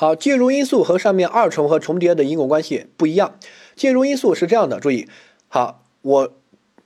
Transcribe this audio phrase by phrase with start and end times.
[0.00, 3.38] 好，介入因素和上面二重和重叠的因果关系不一样。
[3.76, 5.06] 介入因素是这样的，注意，
[5.46, 6.32] 好，我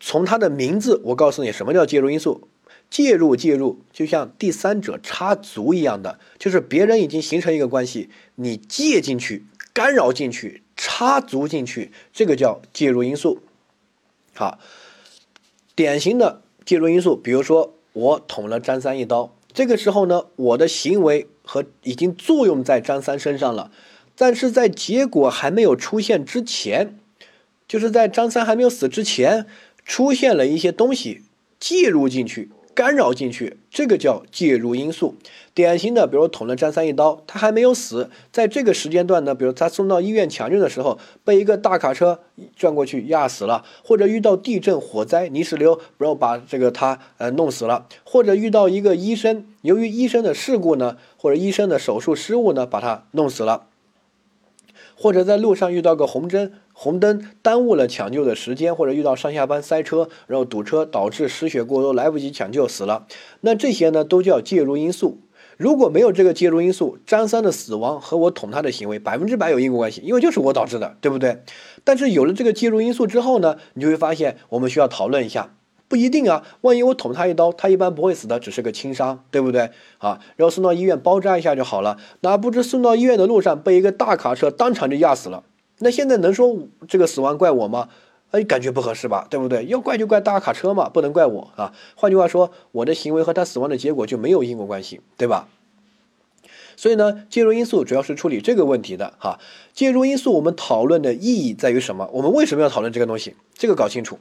[0.00, 2.48] 从它的名字，我告诉你什么叫介入因素。
[2.90, 13.38] 介入介入，就像第三者插足一样的，就是别人已经形成一个关系，你借进去、干扰进去、插足进去，这个叫介入因素。
[14.34, 14.58] 好，
[15.76, 23.70] 典型的介入因素，比如说我捅了张三一刀，这个时候呢，我的行为和已经作用在张三身上了，
[24.16, 26.98] 但是在结果还没有出现之前，
[27.68, 29.46] 就是在张三还没有死之前，
[29.84, 31.22] 出现了一些东西
[31.60, 32.50] 介入进去。
[32.74, 35.14] 干扰进去，这个叫介入因素。
[35.54, 42.18] 典型的，比如捅了张三一刀，他还没有死，在这个时间段呢，比如他送到医院抢救的时候，被一个大卡车
[42.56, 53.66] 转过去压死了，或者遇到地震、火灾、泥石流，然后把这个他呃弄死了，或者遇到一个医生，由于医生的事故呢，或者医生的手术失误呢，把他弄死了，
[54.96, 56.52] 或者在路上遇到个红灯。
[56.76, 63.06] 红灯耽误了抢救的时间，或者遇到上下班塞车，然后堵车导致失血过多，来不及抢救死了。
[63.40, 65.20] 那这些呢都叫介入因素。
[65.56, 71.44] 如果没有这个介入因素，张三的死亡和我捅他的行为百分之百有因果关系，因为就是我导致的，对不对？
[71.84, 75.54] 但是有了这个介入因素之后呢，你就会发现我们需要讨论一下，
[75.86, 76.44] 不一定啊。
[76.62, 79.70] 万一我捅他一刀，他一般不会死的，只是个轻伤，对不对？
[79.98, 81.98] 啊，然后送到医院包扎一下就好了。
[82.22, 85.44] 哪不知送到医院的路上被一个大卡车当场就压死了。
[85.78, 87.88] 那现在能说这个死亡怪我吗？
[88.30, 89.64] 哎，感觉不合适吧，对不对？
[89.66, 91.72] 要怪就怪大卡车嘛，不能怪我啊。
[91.94, 95.48] 换句话说，我的行为和他死亡的结果就没有因果关系，对吧？
[96.76, 99.38] 所以呢，介入因素主要是处理这个问题的哈。
[99.72, 102.10] 介入因素我们讨论的意义在于什么？
[102.14, 103.36] 我们为什么要讨论这个东西？
[103.54, 104.18] 这个搞清楚。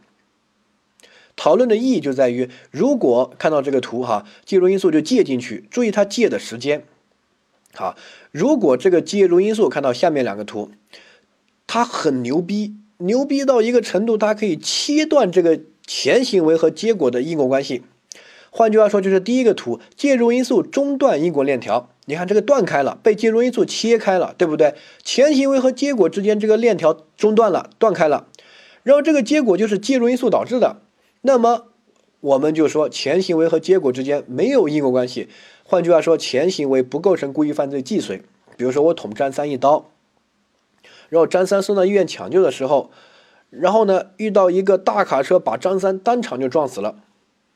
[1.36, 6.86] 讨论的意义就在于，如果看到这个图哈，介入因素就借进去，注意它借的时间。
[7.74, 7.96] 好，
[8.32, 10.70] 如果这个介入因素看到下面两个图。
[11.68, 17.84] 它很牛逼，牛逼到一个程度，它可以切断这个前行为和结果的因果关系。
[18.52, 21.90] 换句话说，就是第一个图，介入因素中断因果链条。
[22.06, 24.76] 你看这个断开了，被介入因素切开了，对不对？
[25.04, 28.28] 前行为和结果之间这个链条中断了，断开了。
[28.84, 30.82] 然后这个结果就是介入因素导致的。
[31.22, 31.68] 那么
[32.20, 35.30] 我们就说前行为和结果之间没有因果关系。
[35.64, 38.22] 换句话说，前行为不构成故意犯罪既遂。
[38.58, 39.90] 比如说我捅张三一刀。
[41.14, 42.90] 然后张三送到医院抢救的时候，
[43.52, 46.96] 然后呢遇到一个大卡车把张三当场就撞死了，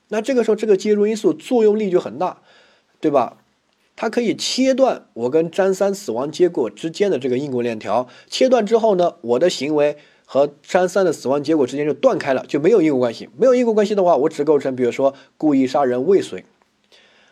[0.09, 2.41] 那这个时候这个介入因素作用力就很大，
[3.01, 3.37] 对吧？
[3.95, 13.27] 它可以切断我跟张三死亡结果之间的这个因果链条，切断之后呢，我的行为和张三的死亡结果之间就断开了，就没有因果关系。
[13.35, 16.45] 没有因果关系的话，我只构成比如说故意杀人未遂。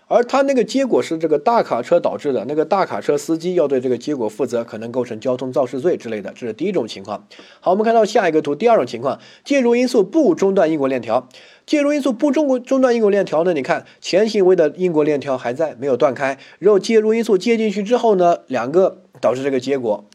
[0.07, 7.27] 而他那个结果是这个大卡车导致的，那个大卡车司机要对这个结果负责，可能构成交通肇事罪之类的，这是第一种情况。
[7.59, 11.27] 好，我们看到下一个图，第二种情况，介入因素不中断因果链条，
[11.65, 13.53] 介入因素不中中断因果链条呢？
[13.53, 20.05] 你看前行为的因果链条还在，没有断开，然后介入因素接进去之后呢，两个导致这个结果。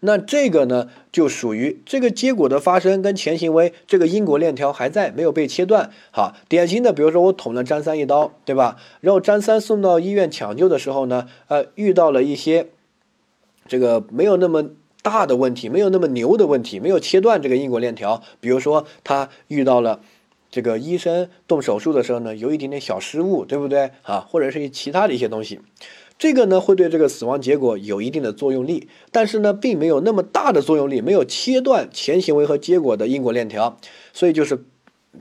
[0.00, 5.90] 那这个呢，就属于这个结果的发生跟前行为这个因果链条还在，没有被切断。
[6.10, 8.78] 好，典型的，比如说我捅了张三一刀，对吧？
[9.00, 12.68] 然后张三送到医院抢救的时候呢，呃，遇到了一些
[13.68, 14.70] 这个没有那么
[15.02, 18.22] 大的问题，没有那么牛的问题，没有切断这个因果链条。
[18.40, 20.00] 比如说他遇到了
[20.50, 23.90] 这个医生动手术的时候呢，有一点点小失误，对不对？
[24.02, 25.60] 啊，或者是其他的一些东西。
[26.20, 33.78] 这个呢会对这个死亡结果有一定的作用力，但是呢并没有那么大的作用力，没有切断前行为和结果的因果链条，
[34.12, 34.62] 所以就是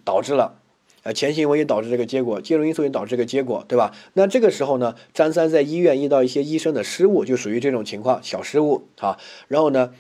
[0.03, 0.59] 导致了，
[1.03, 3.95] 呃前行为也导致这个结果，介入因素也导致这个结果，对吧？
[4.15, 9.17] 那这个时候呢，张三在医院遇到一些医生的失误，就属于这种情况，小失误啊，
[9.47, 9.93] 然后呢。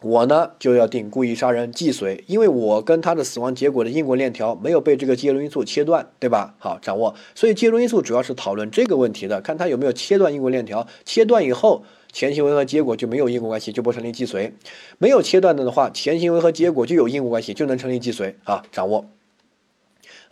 [0.00, 6.54] 我呢就要定故意杀人既遂，因为我跟他的死亡结果的因果链条没有被这个介入因素切断，对吧？
[6.58, 7.14] 好，掌握。
[7.34, 10.86] 所以介入因素主要是讨论这个问题的，看他有没有切断因果链条。
[11.04, 11.82] 切断以后，
[12.12, 14.52] 前行为和结果就没有因果关系，就不成立既遂；
[14.98, 18.36] 没有切断的的话，前行为和结果就有因果关系，就能成立既遂。
[18.44, 19.17] 啊，掌握。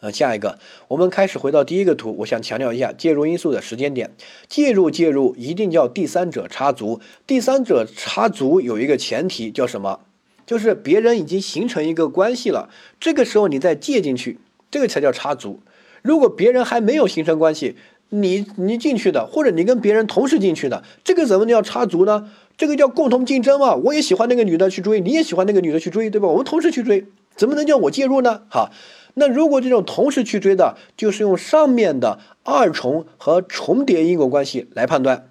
[0.01, 0.59] 呃，下一个，
[0.89, 4.11] 我们开始回到第一个图，我想强调一下介入因素的时间点。
[4.49, 10.01] 介入介入一定叫第三者插足，第三者插足有一个前提叫什么？
[10.47, 12.69] 就是别人已经形成一个关系了，
[13.01, 14.39] 这个时候你再借进去，
[14.71, 15.61] 这个才叫插足。
[16.03, 17.77] 如果别人还没有形成关系，
[18.11, 22.31] 你你进去的，或者你跟别人同时进去的，这个怎么叫插足呢？
[22.57, 23.75] 这个叫共同竞争嘛。
[23.75, 26.29] 我也喜欢那个女的去追，你也喜欢那个女的去追，对吧？
[26.29, 28.43] 我们同时去追，怎么能叫我介入呢？
[28.49, 28.71] 好。
[29.19, 35.31] 那如果这种同时去追的，就是用上面的二重和重叠因果关系来判断。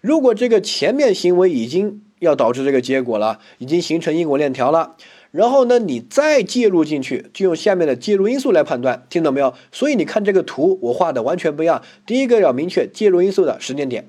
[0.00, 4.96] 如果这个前面行为已经要导致这个结果了，已经形成因果链条了，
[5.30, 9.54] 然后呢，你再介入进去，就用下面的介入因素来判断，听懂没有？
[9.70, 11.82] 所以你看这个图，我画的完全不一样。
[12.04, 14.08] 第一个要明确介入因素的时间点，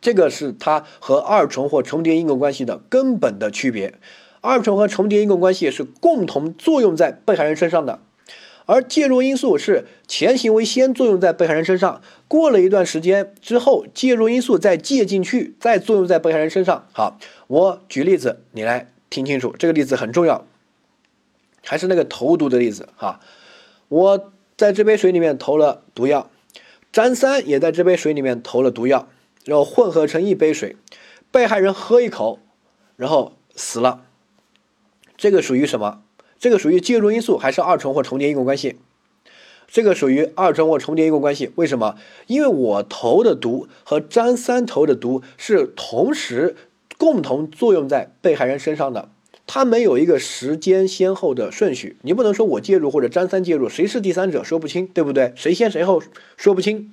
[0.00, 3.94] 这个是它和二重或重叠因果关系的根本的区别。
[4.40, 7.98] 二重和重叠因果关系是共同作用在被害人身上的。
[8.66, 16.86] 而介入因素是前行为先作用在被害人身上，过了一段时间之后，介入因素再借进去，再作用在被害人身上。
[16.92, 17.18] 好，
[17.48, 20.46] 我举例子，你来听清楚，这个例子很重要，
[21.64, 23.20] 还是那个投毒的例子哈。
[23.88, 26.30] 我在这杯水里面投了毒药，
[26.92, 29.08] 张三也在这杯水里面投了毒药，
[29.44, 30.76] 然后混合成一杯水，
[31.32, 32.38] 被害人喝一口，
[32.96, 34.04] 然后死了，
[35.16, 36.02] 这个属于什么？
[36.40, 38.76] 这个属于介入因素还是二重或重叠因果关系？
[39.68, 41.52] 这个属于二重或重叠因果关系。
[41.56, 41.96] 为什么？
[42.26, 46.56] 因为我投的毒和张三投的毒是同时
[46.96, 49.10] 共同作用在被害人身上的，
[49.46, 51.98] 它没有一个时间先后的顺序。
[52.00, 55.34] 你不能说我介入或者张三介入，谁是第三者说不清，对不对？
[55.36, 56.02] 谁先谁后
[56.38, 56.92] 说不清，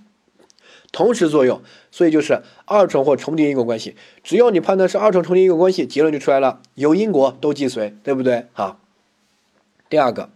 [0.91, 3.95] 同时作用，所以就是二重或重叠因果关系。
[4.21, 8.47] 只要你判断是二重重叠因果关系，结论就出来了，有因果都既遂，对不对？
[8.51, 8.81] 好。
[9.89, 10.29] 第二个，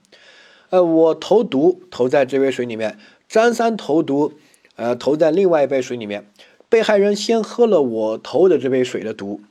[0.69, 4.33] 呃，我投毒投在这杯水里面，张三投毒，
[4.77, 6.25] 呃，投在另外一杯水里面，
[6.69, 9.42] 被害人先喝了我投的这杯水的毒，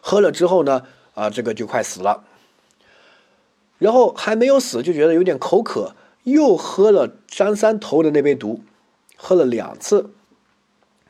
[0.00, 0.82] 喝了之后呢，
[1.14, 2.24] 啊，这个就快死了，
[3.78, 5.94] 然后还没有死就觉得有点口渴，
[6.24, 8.62] 又喝了张三投的那杯毒，
[9.16, 10.10] 喝了两次，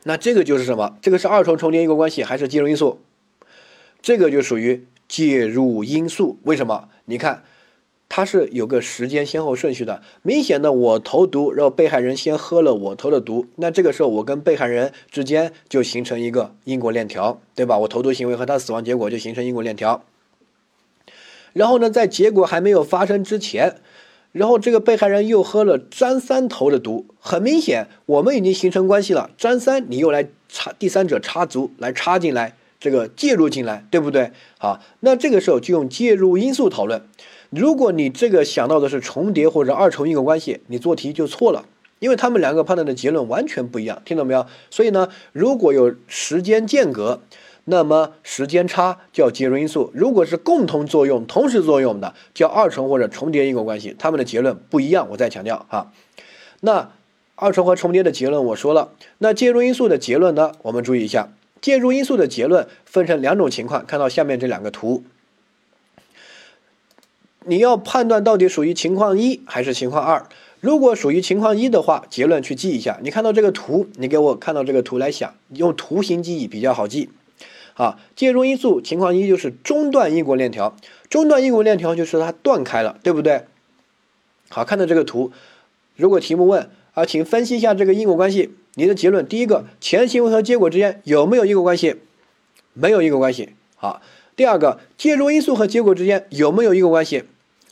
[0.03, 0.95] 那这个就是什么？
[1.01, 3.01] 这个是二重重叠因果关系还是介入因素？
[3.99, 6.37] 这个就属于介入因素。
[6.43, 6.89] 为什么？
[7.05, 7.43] 你看。
[8.09, 17.77] 它是有个时间先后顺序的，明显的我投毒，然后被害人先喝了我投的毒，那这个时候我跟被害人之间就形成一个因果链条，对吧？
[17.79, 20.03] 我投毒行为和他死亡结果就形成因果链条。
[21.53, 23.75] 然后呢，在结果还没有发生之前，
[24.31, 29.31] 然后这个被害人又喝了张三投的毒，很明显我们已经形成关系了。
[29.37, 34.31] 张三你又来插第三者插足来插进来，这个介入进来，对不对？
[34.57, 37.01] 好，那这个时候就用介入因素讨论。
[37.49, 41.65] 如果你这个想到的是重叠或者二重因果关系，你做题就错了，
[41.99, 44.45] 因为他们两个判断的结论完全不一样，听懂没有？
[44.69, 47.21] 所以呢，如果有时间间隔，
[47.65, 53.95] 那么时间差叫介入因素；如果是共同作用、同时作用的，叫二重或者重叠因果关系。
[53.97, 55.91] 他们的结论不一样，我再强调哈。
[56.61, 56.91] 那
[57.35, 60.51] 二重和重叠的结论我说了，那介入因素的结论呢？
[60.63, 61.29] 我们注意一下，
[61.61, 65.03] 介入因素的结论分成两种情况，看到下面这两个图。
[67.47, 70.27] 你要判断到底属于情况一还是情况二。
[70.59, 72.99] 如果属于情况一的话，结论去记一下。
[73.03, 77.09] 你看到这个图，你给我看到这个图来想，用图形记忆比较好记。
[77.75, 80.75] 啊，介入因素情况一就是中断因果链条，
[81.09, 83.43] 中断因果链条就是它断开了，对不对？
[84.49, 85.31] 好，看到这个图，
[85.95, 91.97] 如果题目问啊，请分析一下这个因果关系，你的结论第一个，前行为和结果之间有没有因果关系？
[92.73, 93.49] 没有因果关系。
[93.75, 94.01] 好，
[94.35, 97.25] 第二个，介入因素和结果之间有没有因果关系？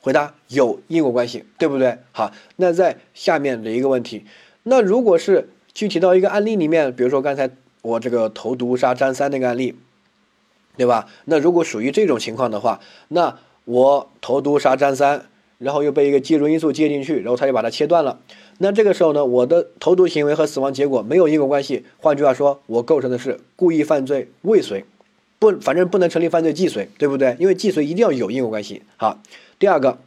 [0.05, 1.97] 回答有因果关系，对不对？
[2.11, 4.23] 好，那在下面的一个问题，
[4.61, 7.49] 那如果是具体到一个案例里面，比如说刚才
[7.81, 9.73] 我这个投毒杀张三那个案例，
[10.77, 11.07] 对吧？
[11.25, 15.25] 那如果属于这种情况的话，那我投毒杀张三，
[15.57, 18.19] 然后又被一个介入因素接进去，然后他就把它切断了。
[18.59, 24.85] 那这个时候呢，我的投毒行为和死亡结果没有因果关系，换句话说，我构成的是故意犯罪未遂，
[25.39, 27.35] 不，反正不能成立犯罪既遂，对不对？
[27.39, 28.83] 因为既遂一定要有因果关系。
[28.97, 29.19] 好。
[29.65, 29.97] 第二个，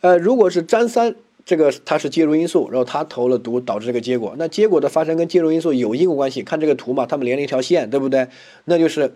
[0.00, 1.14] 呃，如果是张三
[1.44, 8.28] 这个他是介入因素，然后他投了毒导致这个结果，那结果的发生跟介入因素有因果关系，看这个图嘛，他们连了一条线，对不对？
[8.64, 9.14] 那就是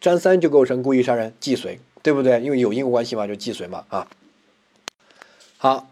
[0.00, 2.40] 张三就构成故意杀人既遂，对不对？
[2.40, 4.08] 因为有因果关系嘛，就既遂嘛，啊。
[5.58, 5.88] 好，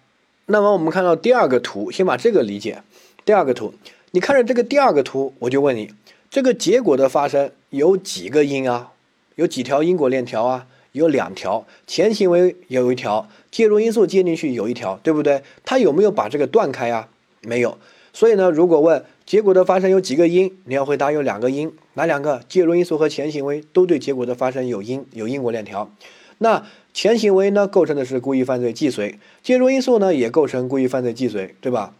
[0.47, 2.83] 那么我们看到第二个图，先把这个理解。
[3.25, 3.75] 第二个图，
[4.11, 5.93] 你看着这个第二个图，我就问你，
[6.29, 8.91] 这个结果的发生有几个因啊？
[9.37, 10.67] 有几条因果链条啊？
[10.99, 15.43] 有两条前行为有一条介入因素接进去有一条，对不对？
[15.65, 17.09] 它有没有把这个断开呀？
[17.41, 17.79] 没有。
[18.13, 22.43] 所以呢，如果问结果的发生有几个因，你要回答有两个因，哪两个？
[22.49, 25.91] 介入因素和前行为都对结果的发生有因，有因果链条。
[26.39, 31.95] 那前行为呢，构成的是故意犯罪既遂；介入因素呢，也构成故意犯罪既遂，对吧？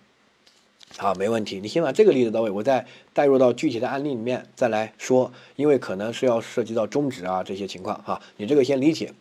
[0.97, 1.61] 好，没问题。
[1.61, 8.21] 你先把这个例子到位，我再带入到具体的案例里面再来说，因为可能是要涉及到终止啊这些情况哈。
[8.37, 9.13] 你这个先理解，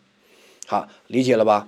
[0.65, 1.67] 好，理解了吧？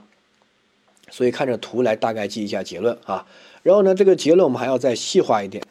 [1.12, 3.28] 所以看着图来大概记一下结论啊。
[3.62, 5.64] 然后呢，这个结论我们还要再细化一点。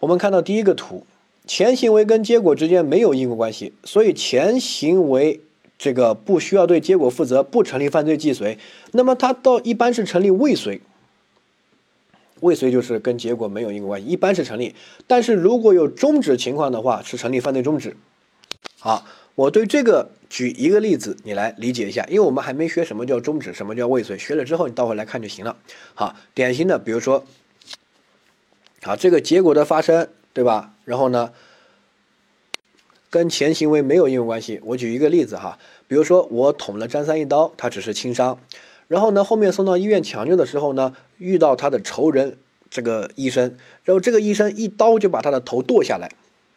[0.00, 1.04] 我们看到第一个图，
[1.46, 5.40] 前行为跟结果之间没有因果关系，所以前行为
[5.76, 8.58] 这个不需要对结果负责，不成立犯罪既遂。
[8.92, 10.80] 那么它到一般是成立未遂，
[12.40, 14.74] 未遂就是跟结果没有因果关系，一般是成立。
[15.06, 17.96] 但是如果有终止情况的话，是成立犯罪终止。
[18.78, 25.56] 好，我对这个举一个例子，你来理解一下，因为我们还没学什么叫终止，什么叫未遂，学了之后你倒回来看就行了。
[25.94, 27.24] 好，典型的，比如说，
[28.82, 30.08] 好这个结果的发生。
[30.34, 30.74] 对吧？
[30.84, 31.32] 然后呢，
[33.10, 34.60] 跟前行为没有因果关系。
[34.62, 38.38] 我举一个例子哈，比如说我捅了张三一刀，他只是轻伤，
[38.88, 46.10] 然后呢，后面送到医院抢救的时候呢，遇到他的仇人这个医生，然后这个医生一刀就把他的头剁下来，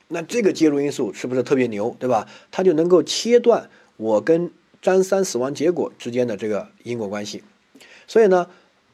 [0.07, 1.95] 那这个介入因素是不是特别牛？
[1.99, 2.27] 对吧？
[2.49, 4.49] 他就能够切断我跟
[4.81, 7.43] 张三死亡结果之间的这个因果关系，
[8.07, 8.47] 所以呢，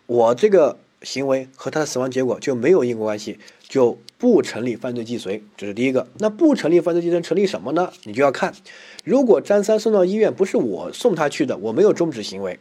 [0.08, 3.40] 我这个行为和他的死亡结果就没有因果关系。
[3.70, 6.08] 就不成立犯罪既遂，这是第一个。
[6.20, 7.92] 那不成立犯罪既遂，成立什么呢？
[8.06, 8.54] 你就要看，
[9.04, 12.58] 如果张三送到医院不是我送他去的，我没有终止行为，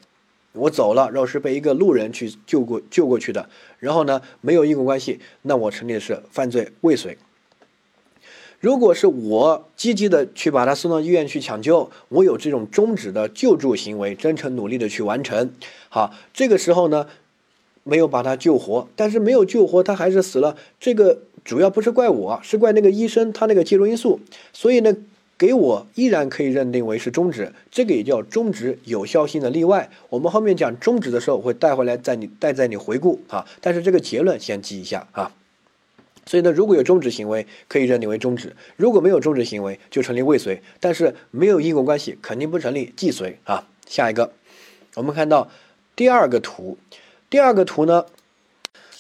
[0.56, 3.48] 我走了，然后是被一个路人去救过救过去的，
[3.78, 7.16] 然后呢没有因果关系，那我成立的是犯罪未遂。
[8.60, 15.52] 如果是我积极的去把他送到医院去抢救，我有这种终止的救助行为，真诚努力的去完成，
[15.88, 17.06] 好，这个时候呢。
[17.88, 20.56] 没有把他救活，但是没有救活，他还是死了。
[20.80, 24.18] 这个主要不是怪我，是怪那个医生，他那个介入因素。
[24.52, 24.92] 所以呢，
[25.38, 29.90] 给我依然可以认定为是终止，这个也叫终止有效性的例外。
[30.08, 33.46] 我们后面讲终止的时候会带回来，在你带在你回顾啊。
[33.60, 35.32] 但是这个结论先记一下啊。
[36.24, 40.62] 所以呢，如果有终止行为，可以认定为终止；如果没有终止行为，就成立未遂。
[40.80, 43.68] 但是没有因果关系，肯定不成立既遂啊。
[43.86, 44.32] 下一个，
[44.94, 45.50] 我们看到
[45.94, 46.78] 第二个图。
[47.28, 48.06] 第二个图呢，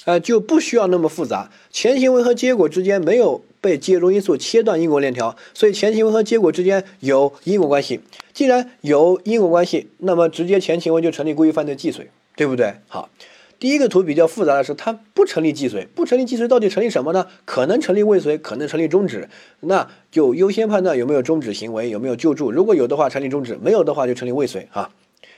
[0.06, 1.50] 呃，就不需要那么复杂。
[1.70, 8.00] 前行为和结果之间没有被介入因素切断因果链条，所以前行为和结果之间有因果关系。
[8.32, 12.74] 既然有因果关系，那么直接前行为就成立故意犯罪既遂，对不对？
[12.86, 13.10] 好，
[13.58, 17.26] 第一个图比较复杂的是，它不成立既遂，不成立既遂到底成立什么呢？
[17.44, 19.28] 可能成立未遂，可能成立终止，
[19.60, 22.52] 那就优先判断有没有终止行为，有没有救助。
[22.52, 24.90] 如果有的话，成立终止；没有的话，就成立未遂啊。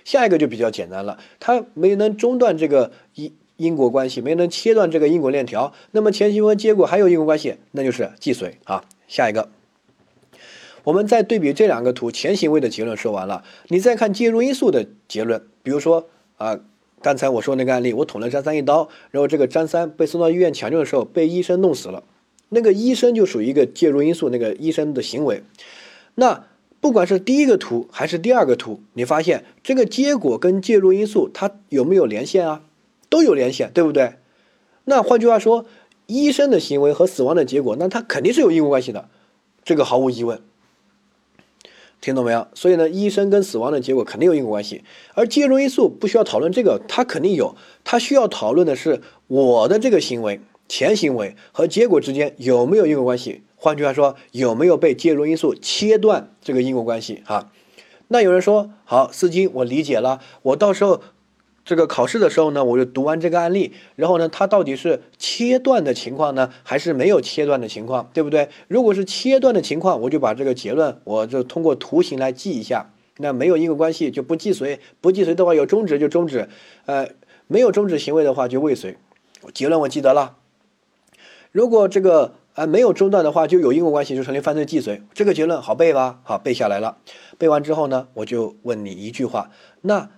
[0.04, 8.84] 下一个就比较简单了，它没能中断这个一因果关系，没能切断这个因果链条，那么前行为结果还有因果关系，那就是既遂啊。
[9.06, 9.50] 下一个，
[10.84, 16.58] 我们再对比这两个图，前行为的结论说完了，你再看介入因素的结论，比如说啊，
[17.02, 22.04] 刚才我说那个案例，我捅了张三一刀，然后这个张三被送到医院抢救的时候被医生弄死了，
[22.48, 25.42] 那个医生就属于一个介入因素，那个医生的行为，
[26.14, 26.44] 那。
[26.80, 32.62] 不管是第一个图还是第二个图，你发现这个结果跟介入因素它有没有连线啊？
[33.08, 34.14] 都有联系，对不对？
[34.84, 35.66] 那换句话说，
[36.06, 39.08] 医生的行为和死亡的结果，那它肯定是有因果关系的，
[39.64, 40.40] 这个毫无疑问。
[42.00, 42.46] 听懂没有？
[42.54, 44.84] 所以呢，医生跟死亡的结果肯定有因果关系，
[45.14, 53.42] 而介入因素不需要讨论这个，它肯定有，它需要讨论的是我的这个行为前行为和结果之间有没有因果关系。
[53.56, 57.50] 换句话说，有没有被介入因素切断这个因果关系啊？
[58.06, 60.20] 那有人说，好，司机，我理解了。
[60.42, 61.02] 我到时候
[61.68, 68.48] 这个考试的时候呢，我就读完这个案例，然后呢，它到底是切断的情况呢，还是没有切断的情况，对不对？
[68.68, 72.90] 如果是切断的情况，我就把这个结论，我就通过图形来记一下。
[73.18, 76.48] 那没有因果关系就不既遂，不既遂的话有终止就终止，
[76.86, 77.10] 呃，
[77.46, 78.96] 没有终止行为的话就未遂。
[79.52, 80.36] 结论我记得了。
[81.52, 82.32] 如果这个。
[82.54, 85.00] 啊，没有中断的话，就有因果关系，就成立犯罪既遂。
[85.14, 86.18] 这个结论好背吧？
[86.24, 86.96] 好，背下来了。
[87.38, 89.50] 背完之后呢，我就问你一句话：
[89.82, 90.10] 那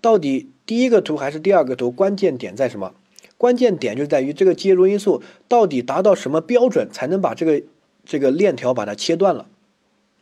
[0.00, 1.90] 到底第一个图还是第二个图？
[1.90, 2.94] 关键点在什么？
[3.36, 7.62] 关键点就在于这个介入因素到底达到什么标准，才能把这个
[8.04, 9.46] 这个链条把它切断了，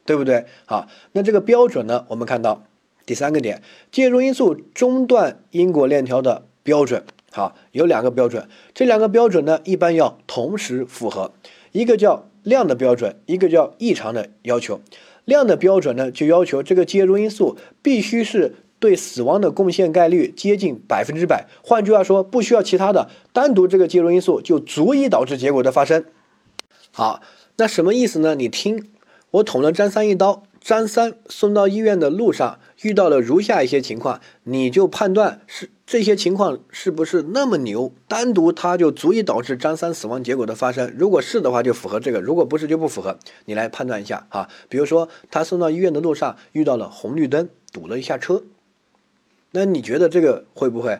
[0.04, 0.44] 对不对？
[0.66, 2.04] 好，那这个标准呢？
[2.08, 2.64] 我们看到
[3.06, 7.04] 第三个点，介入因素中断因果链条的标准。
[7.32, 11.32] 好，有两个标准，这两个标准呢，一般要同时符合。
[11.72, 14.80] 一个叫量的标准，一个叫异常的要求。
[15.26, 21.46] 量的标准呢，就要求这个介入因素必须是对死亡的贡献概率接近百分之百。
[21.62, 26.04] 换句话说，不需要其他的，单独这个介入因素就足以导致结果的发生。
[26.90, 27.20] 好，
[27.56, 28.34] 那什么意思呢？
[28.34, 28.88] 你听，
[29.30, 32.58] 我捅了张三一刀，张三送到医院的路上。
[32.82, 40.94] 遇到了如下一些情况，你就判断是这些情况是不是那么牛，单独它就足以导致张三死亡结果的发生。
[40.98, 43.18] 如果是的话，就符合这个；如果不是，就不符合。
[43.46, 44.50] 你来判断一下啊。
[44.68, 48.42] 比如说，他送到医院的路上遇到了红绿灯，堵了一下车，
[49.52, 50.98] 那你觉得这个会不会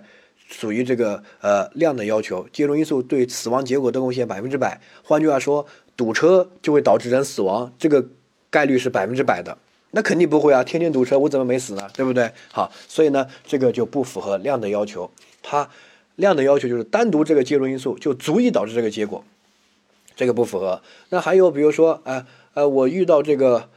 [0.49, 2.47] 属于这个呃量的要求？
[2.53, 4.81] 介入因素对死亡结果的贡献百分之百。
[5.03, 8.07] 换句话说，堵车就会导致人死亡，这个
[8.50, 9.59] 概率是百分之百的。
[9.93, 11.88] 那肯定不会啊，天天堵车，我怎么没死呢？
[11.95, 12.31] 对不对？
[12.53, 15.11] 好，所以呢，这个就不符合量的要求。
[15.43, 15.71] 它
[16.17, 19.25] 量的要求就是单独这个介入因素就足以导致这个结果，
[20.15, 20.83] 这个不符合。
[21.11, 23.69] 那还有比如说，呃呃，我遇到这个，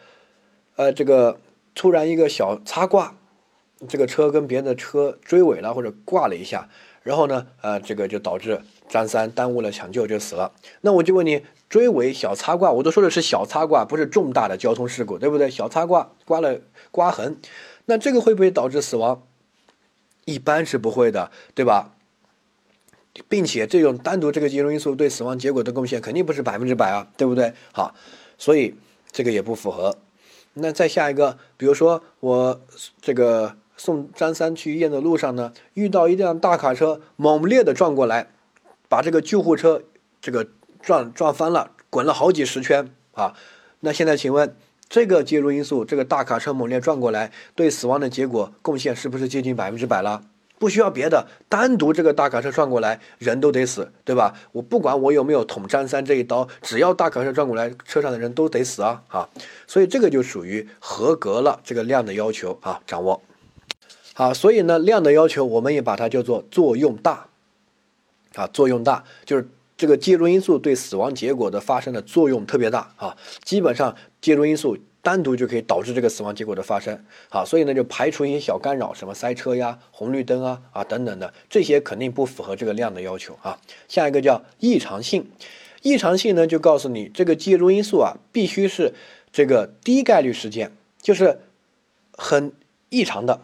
[0.76, 1.40] 呃，这个
[1.76, 3.16] 突然一个小擦挂，
[3.88, 6.68] 这个车跟别人的车追尾了或者挂了一下，
[7.04, 10.52] 然后呢，呃，这个就导致张三耽误了抢救就死了。
[10.82, 11.44] 那我就问你。
[11.70, 15.52] 追尾小擦挂，我都说的是小擦挂，不是重大的交通事故，对不对？
[15.52, 17.38] 小擦挂刮了刮痕，
[17.86, 19.22] 那这个会不会导致死亡？
[20.26, 21.94] 一般是不会的，对吧？
[23.28, 27.54] 并且这种单独这个介入因素对死亡结果的贡献肯定不是百分之百啊，对不对？
[27.72, 27.94] 好，
[28.40, 28.74] 所以
[29.12, 29.96] 这个也不符合。
[30.56, 32.60] 那再下一个，比如说我
[33.00, 38.28] 这个送张三去医院的路上呢，遇到一辆大卡车猛烈的撞过来，
[38.88, 39.82] 把这个救护车
[40.22, 40.46] 这个。
[40.82, 43.34] 撞撞翻了，滚了好几十圈啊！
[43.82, 44.56] 那现在请问，
[44.88, 50.24] 这个介入因素，这个大卡车猛烈撞过来，对死亡的结果贡献是不是接近百分之百了？
[50.58, 54.34] 不需要别的，单独这个大卡车撞过来，人都得死，对吧？
[54.54, 59.04] 我不管我有没有捅张三这一刀，只要大卡车撞过来，车上的人都得死啊！
[59.10, 59.30] 哈，
[59.68, 63.22] 所以这个就属于合格了，这个量的要求啊，掌握
[64.20, 64.34] 好。
[64.34, 67.28] 所以呢，量的要求我们也把它叫做作用大
[68.36, 69.48] 啊，作用大就是。
[69.80, 77.02] 这个介入因素对死亡结果的发生的作用特别大啊，基本上介入因素单独就可以导致这个死亡结果的发生。
[77.30, 83.58] 好，所以呢就排除一些小干扰，什么塞车呀、红绿灯啊啊等等的，这些肯定不符合这个量的要求啊。
[83.88, 85.32] 下一个叫异常性，
[85.82, 88.94] 异常性呢就告诉你这个介入因素啊必须是
[89.32, 91.40] 这个低概率事件，就是
[92.18, 92.52] 很
[92.90, 93.40] 异常的，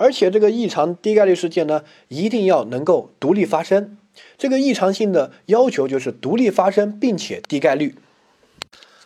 [0.00, 3.98] 而且这个异常低概率事件呢一定要能够独立发生。
[4.38, 7.94] 这个异常性的要求就是独立发生，并且低概率。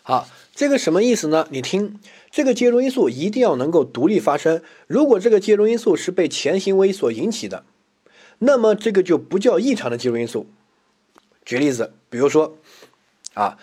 [0.02, 1.48] 好，这个什么意思呢？
[1.50, 1.98] 你听，
[2.30, 4.62] 这个介入因素一定要能够独立发生。
[4.86, 7.64] 如果这个介入因素是被前行为所引起的，
[8.38, 10.46] 那么这个就不叫异常的介入因素。
[11.44, 12.56] 举例子，比如说，
[13.34, 13.58] 啊，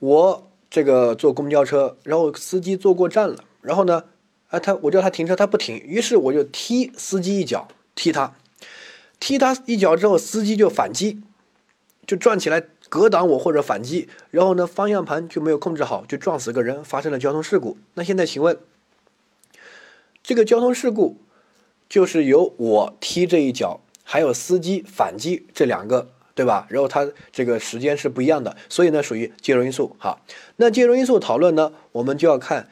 [0.00, 4.04] 我这个坐公交车，然后司机坐过站了，然后呢，
[4.48, 8.34] 啊，他我叫他停车，他不停，于是我就踢司机一脚，踢他。
[9.18, 11.22] 踢他一脚之后，司机就反击，
[12.06, 17.78] 就转起来格挡我或者反击，然后呢，方向盘就没有控制好，就撞死个人，发生了交通事故。
[17.94, 18.58] 那现在请问，
[20.22, 21.16] 这个交通事故
[21.88, 26.66] 就是由我踢这一脚，还有司机反击这两个，对吧？
[26.68, 29.96] 然后它这个时间是不一样的，所以呢，属于介入因素。
[29.98, 30.20] 好，
[30.56, 32.68] 那介入因素讨论呢，我们就要看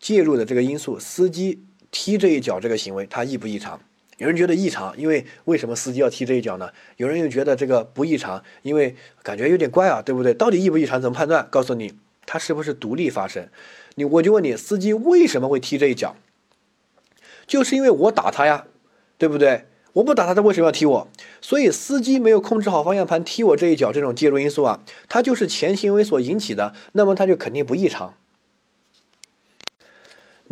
[0.00, 3.78] 介入的这个因素，司机踢这一脚这个行为，它异不异常？
[4.16, 6.70] 有人觉得异常，因为为什么司机要踢这一脚呢？
[6.96, 10.34] 有人又觉得这个不异常，因为感觉有点怪啊，对不对？
[10.34, 11.46] 到底异不异常怎么判断？
[11.50, 11.94] 告诉你，
[12.26, 13.48] 它是不是独立发生？
[13.94, 16.16] 你我就问你，司机为什么会踢这一脚？
[17.46, 18.66] 就是因为我打他呀，
[19.18, 19.64] 对不对？
[19.94, 21.08] 我不打他，他为什么要踢我？
[21.40, 28.14] 所以司机没有控制好方向盘踢我这一脚，这种介入因素啊，它就是前行为所引起的，那么它就肯定不异常。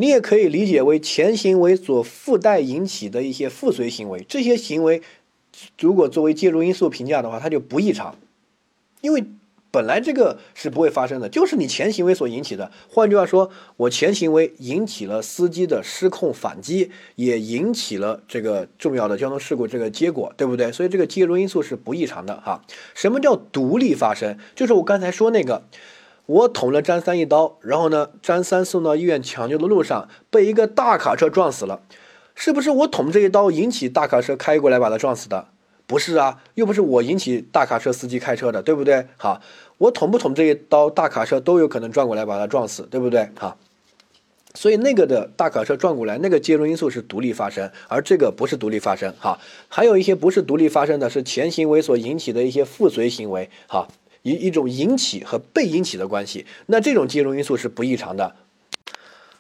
[0.01, 5.03] 你也可以理解为前行为所附带引起的一些附随行为，这些行为
[5.81, 8.17] 如果作为介入因素评价的话，它就不异常，
[9.01, 9.25] 因为
[9.73, 12.71] 本来这个是不会发生的，就是你前行为所引起的。
[12.89, 20.71] 换句话说，我前行为引起了司机的失控反击，也引起了这个重要的交通事故这个结果，对不对？
[20.71, 22.65] 所以这个介入因素是不异常的哈。
[22.95, 24.39] 什么叫独立发生？
[24.55, 25.65] 就是我刚才说那个。
[26.29, 31.81] 我捅了张三一刀，然后呢，张三送到医院抢救的路上被一个大卡车撞死了，
[32.35, 35.49] 是不是我捅这一刀引起大卡车开过来把他撞死的？
[35.87, 39.07] 不是啊，又不是我引起大卡车司机开车的，对不对？
[39.17, 39.41] 好，
[39.79, 43.31] 我捅不捅这一刀，大卡车都有可能撞过来把他撞死，对不对？
[43.39, 43.57] 好，
[44.53, 49.15] 所以那个的大卡车撞过来，那个介入因素是独立发生，而这个不是独立发生。
[49.19, 53.49] 好，还有一些不是独立发生的，是前行为所引起的一些附随行为。
[53.67, 53.89] 好。
[54.23, 58.35] 一一种引起和被引起的关系，那这种介入因素是不异常的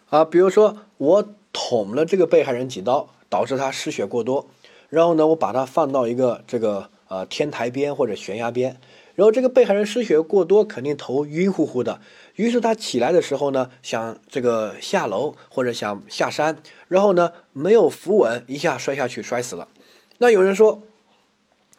[0.08, 0.24] 啊。
[0.24, 4.48] 比如说，我捅了这个被害人几刀，导致他失血过多，
[4.88, 8.80] 然后呢，我把他放到一个这个呃天台边或者悬崖边，
[9.14, 12.00] 然后这个被害人失血过多，肯定头晕乎乎的，
[12.36, 19.68] 于是他起来的时候呢，想这个下楼或者想下山，然后呢没有扶稳，一下摔下去摔死了。
[20.18, 20.82] 那有人说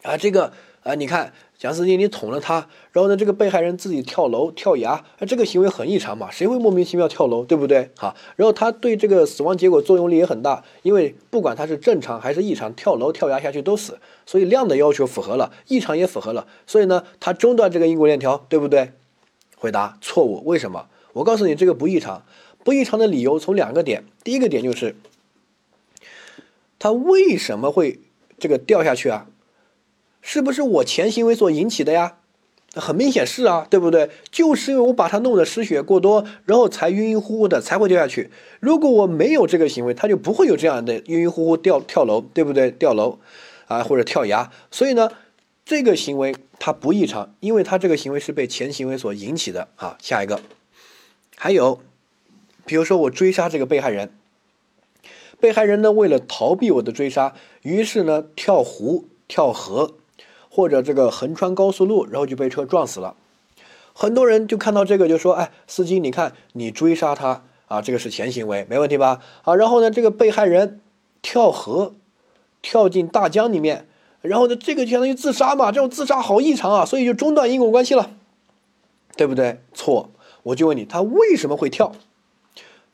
[0.02, 1.32] 啊，这个啊，你看。
[1.60, 6.30] 蒋司机，你捅了他，然后呢，这个被害人自己跳楼跳崖，啊，这个行为很异常嘛？
[6.30, 7.90] 谁会莫名其妙跳楼，对不对？
[7.98, 18.92] 好，然后他对这个死亡结果作用力也很大，因为不管他是正常还是异常，跳楼跳崖下去都死，所以量的要求符合了，异常也符合了，所以呢，他中断这个因果链条，对不对？
[19.58, 20.42] 回答错误。
[20.46, 20.86] 为什么？
[21.12, 22.24] 我告诉你，这个不异常。
[22.64, 24.96] 不异常的理由从两个点，第一个点就是，
[26.78, 28.00] 他为什么会
[28.38, 29.26] 这个掉下去啊？
[30.22, 32.16] 是不是我前行为所引起的呀？
[32.76, 34.10] 很明显是啊，对不对？
[34.30, 38.30] 就是因为我把他弄得失血过多，然后才晕晕乎乎的才会掉下去。
[38.60, 42.70] 如果我没有这个行为，他就不会有这样的晕晕乎乎掉跳楼，对不对？
[42.70, 43.18] 跳楼
[43.66, 44.52] 啊，或者跳崖。
[44.70, 45.10] 所以呢，
[45.64, 49.98] 这个行为它不异常，因为它这个行为是被前行为所引起的啊。
[50.00, 50.40] 下一个，
[51.36, 51.80] 还有，
[52.64, 54.12] 比如说我追杀这个被害人，
[55.40, 59.96] 被害人呢为了逃避我的追杀，于是呢跳湖跳河。
[60.50, 63.14] 或者这个横穿高速路，然后就被车撞死了。
[63.94, 70.80] 很多人就看到这个就说：“哎，司机，你看你追杀他啊，这个是前行为，没问题吧？”啊，然后呢，这个被害人
[71.22, 71.94] 跳河，
[72.62, 73.86] 跳进大江里面，
[74.22, 75.70] 然后呢，这个相当于自杀嘛？
[75.70, 78.10] 这种自杀好异常啊，所以就中断因果关系了，
[79.16, 79.60] 对不对？
[79.72, 80.10] 错，
[80.42, 81.92] 我就问你，他为什么会跳？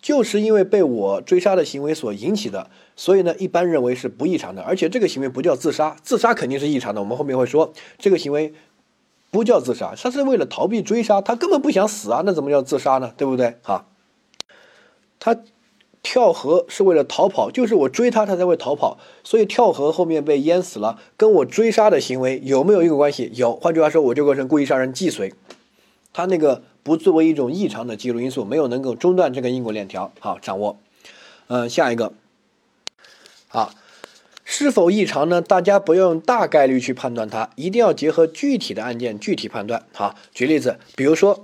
[0.07, 4.63] 就是因为被我追杀的行为所引起的，所以呢，一般认为是不异常的。
[4.63, 7.01] 而且这个行为不叫自杀，自杀肯定是异常的。
[7.01, 8.55] 我们后面会说，这个行为
[9.33, 13.13] 不叫自杀，他是为了逃避追杀，他根本不想死啊，那怎么叫自杀呢？
[13.17, 13.57] 对不对？
[13.65, 13.87] 哈，
[15.19, 15.37] 他
[16.05, 23.33] 跳河是为了逃跑，就是我追他，他才会逃跑，所以跳河后面被淹死了，跟我追杀的行为有没有因果关系？
[23.35, 23.57] 有。
[23.57, 25.35] 换句话说，我就构成故意杀人既遂，
[26.13, 26.63] 他那个。
[26.87, 30.13] 不作为一种异常的记录因素，没有能够中断这个因果链条。
[30.21, 30.79] 好，掌握。
[31.49, 32.13] 嗯，下一个。
[33.49, 33.75] 好，
[34.45, 35.43] 是否异常呢？
[35.43, 39.85] 大家不要用大概率去判断它，一定要结合具体的案件具体判断。
[39.93, 41.43] 好，举例子，比如说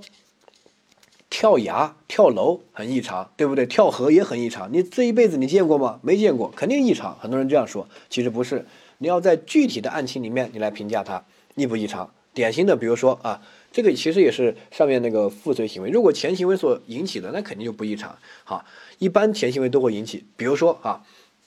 [1.29, 3.65] 跳崖、跳楼很异常，对不对？
[3.65, 4.71] 跳河也很异常。
[4.71, 5.99] 你这一辈子你见过吗？
[6.01, 7.17] 没见过，肯定异常。
[7.19, 8.65] 很多人这样说，其实不是。
[8.99, 11.25] 你要在具体的案情里面，你来评价它
[11.55, 12.09] 异不异常。
[12.33, 13.41] 典型的，比如说啊。
[13.75, 18.15] 这个其实也是上面那个附随行为，如果前行为所引起的，那肯定就不异常。
[18.43, 18.63] 好，
[18.99, 21.01] 一般前行为都会引起，比如说啊，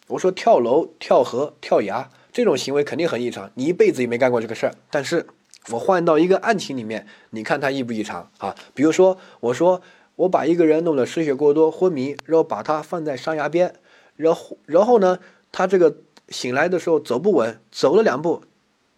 [0.08, 4.74] 我说跳楼、跳河、跳崖这种行为肯定很异常，你一辈子也没干过这个事儿。
[4.90, 5.24] 但是
[5.68, 8.56] 我换到一个案情里面，你看它异不异常啊？
[8.74, 9.80] 比如说，我说
[10.16, 13.72] 我把一个人弄得失血过多、昏迷，然后把他放在山崖边，
[14.16, 15.20] 然后然后呢，
[15.52, 15.98] 他这个
[16.30, 18.42] 醒来的时候走不稳，走了两步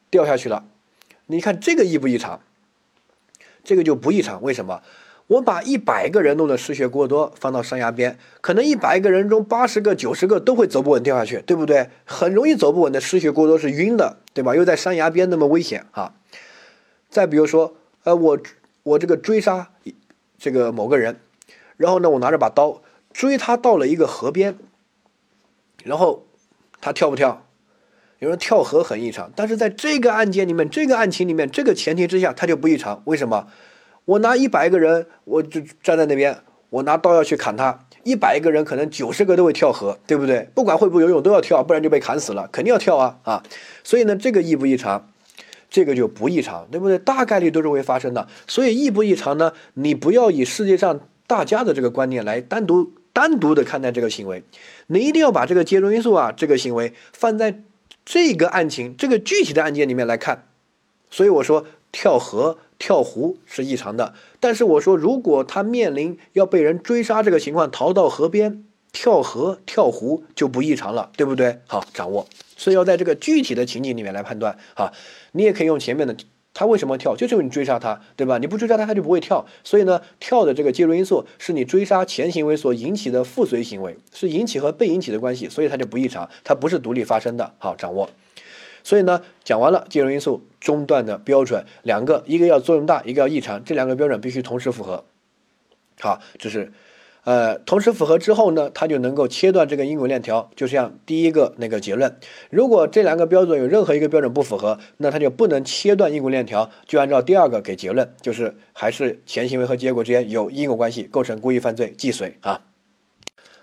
[0.08, 0.64] 掉下去了，
[1.28, 2.40] 你看这个异不异常？
[3.62, 4.82] 这个就不异常，为什么？
[5.26, 11.90] 我把一百个人弄得失血过多，放到山崖边，可能一百个人中八十个、九十个都会走不稳掉下去，对不对？
[12.06, 14.56] 很容易走不稳的失血过多是晕的，对吧？
[14.56, 16.14] 又在山崖边那么危险啊！
[17.10, 18.38] 再比如说，呃，我
[18.84, 19.70] 我这个追杀
[20.38, 21.20] 这个某个人，
[21.76, 22.80] 然后呢，我拿着把刀
[23.12, 24.56] 追他到了一个河边，
[25.84, 26.24] 然后
[26.80, 27.46] 他跳不跳？
[28.18, 33.00] 有人跳河很异常，但是在这个案件里面，这个案情里面，这个前提之下，它就不异常。
[33.04, 33.46] 为什么？
[34.06, 36.36] 我拿一百个人，我就站在那边，
[36.70, 40.48] 我拿刀要去砍他，一百个人可能九十个都会跳河，对不对？
[40.54, 43.42] 不管会不会游泳都要跳，不然就被砍死了，肯定要跳啊啊！
[43.84, 45.12] 所以呢，这个异不异常，
[45.70, 46.98] 这个就不异常，对不对？
[46.98, 48.26] 大概率都是会发生的。
[48.48, 49.52] 所以异不异常呢？
[49.74, 54.42] 你不要以世界上大家的这个观念来单独单独的看待这个行为，
[54.88, 57.60] 你一定要把这个介入因素啊，这个行为放在。
[58.10, 60.48] 这个案情，这个具体的案件里面来看，
[61.10, 64.14] 所以我说跳河、跳湖是异常的。
[64.40, 71.60] 但是我说，如果他面临要被人追杀这个情况，逃到河边跳河、跳湖就不异常了，对不对？
[71.66, 72.26] 好，掌握。
[72.56, 74.56] 所以要在这个具体的情景里面来判断。
[74.72, 74.90] 啊，
[75.32, 76.16] 你也可以用前面的。
[76.58, 77.14] 他为什么跳？
[77.14, 78.38] 就是因为你追杀他，对吧？
[78.38, 79.46] 你不追杀他，他就不会跳。
[79.62, 87.54] 所以呢，跳的这个介入因素是你追杀前行为所引起的附随行为，是引起和被引起的关系，所以它就不异常，它不是独立发生的。
[87.58, 88.10] 好，掌握。
[88.82, 95.04] 所以呢，讲完了介入因素中断的标准两个，一个要作用大，一个要异常，这两个标准必须同时符合。
[96.00, 96.72] 好，这是。
[97.28, 102.16] 呃，同时符合之后呢，它就能够切断这个因果链条，就像第一个那个结论。
[102.48, 112.62] 如果这两个标准有任何一个标准不符合，那它就不能切断因果链条，就按照第二个给结论，就是还是前行为和结果之间有因果关系，构成故意犯罪既遂啊。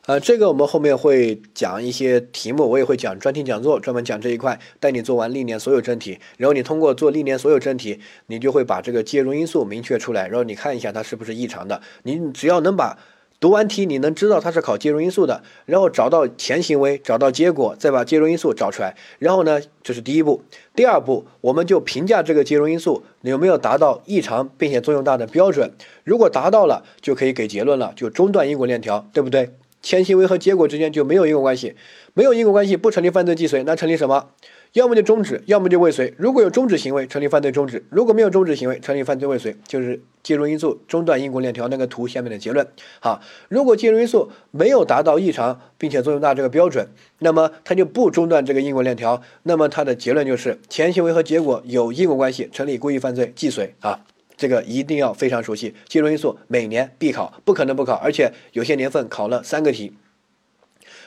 [0.06, 13.00] 呃，这个我们后面会讲一些题目，我也会讲专题讲座，专门讲这一块，带你做完历年所有真题，然后你通过做历年所有真题，你就会把这个介入因素明确出来，然后你看一下它是不是异常的，你只要能把。
[13.40, 18.96] 读完题，你能知道它是考介入因素的，然后找到前行为，找到结果，再把介入因素找出来。
[19.20, 20.42] 然后呢，这是第一步。
[20.74, 25.72] 第二步，我们就评价这个介入因素有没有达到异常并且作用大的标准。
[26.04, 29.52] 如果达到了，就可以给结论了，就中断因果链条，对不对？
[29.82, 31.76] 前行为和结果之间就没有因果关系，
[32.16, 34.30] 没有因果关系不成立犯罪既遂，那成立什么？
[34.76, 36.14] 要么就终止，要么就未遂。
[36.18, 42.68] 如果有终止行为，成立犯罪终止；如果没有终止行为，成立犯罪未遂，就是介入因素中断因果链条那个图下面的结论。
[43.00, 49.22] 好，如果介入因素没有达到异常并且作用大这个标准，那么它就不中断这个因果链条。
[49.44, 54.02] 那么它的结论就是前行为和结果有因果关系，成立故意犯罪既遂啊。
[54.36, 59.94] 这个一定要非常熟悉，介入因素每年必考，不可能不考，而且有些年份考了三个题。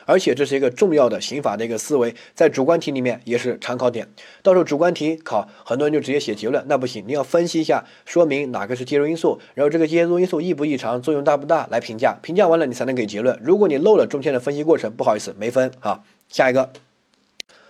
[0.09, 4.09] 而且这是一个重要的刑法的一个思维，在主观题里面也是常考点。
[4.43, 12.17] 到时候主观题考，很多人就直接写结论，那不行，你要分析一下，说明哪个是介入因素，然后这个介入因素异不异常，作用大不大，来评价。
[12.23, 13.39] 评价完了，你才能给结论。
[13.45, 16.03] 如果你漏了中间的分析过程，不好意思，没分啊。
[16.31, 16.73] 下一个，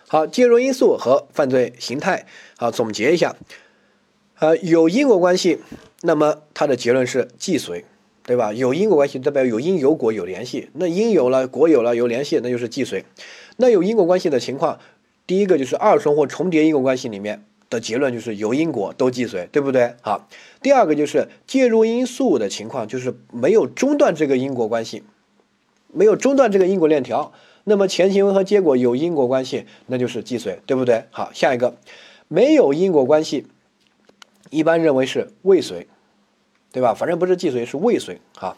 [0.07, 2.25] 好，介入因素和犯罪形态，
[2.57, 3.35] 好，总结一下，
[4.39, 5.59] 呃，有因果关系，
[6.03, 7.85] 那么它的结论是既遂。
[8.29, 8.53] 对吧？
[8.53, 13.07] 有因果关系代表有因有果有联系，那因有了，果有了，有联系，那就是既遂。
[13.57, 14.79] 那有因果关系的情况，
[15.27, 19.95] 第一个就是二重或重叠因果关系里面的结论就是有因果都既遂，对不对？
[20.03, 20.29] 好，
[20.61, 25.05] 第二个就是介入因素的情况，就是没有中断这个因果关系，
[25.91, 27.33] 没有中断这个因果链条，
[27.65, 31.05] 那么前行为和结果有因果关系，那就是既遂，对不对？
[31.11, 31.79] 好，下一个
[32.29, 33.47] 没有因果关系，
[34.51, 35.89] 一般认为是未遂。
[36.73, 36.95] 对吧？
[36.95, 38.57] 反正不是既遂，是未遂哈。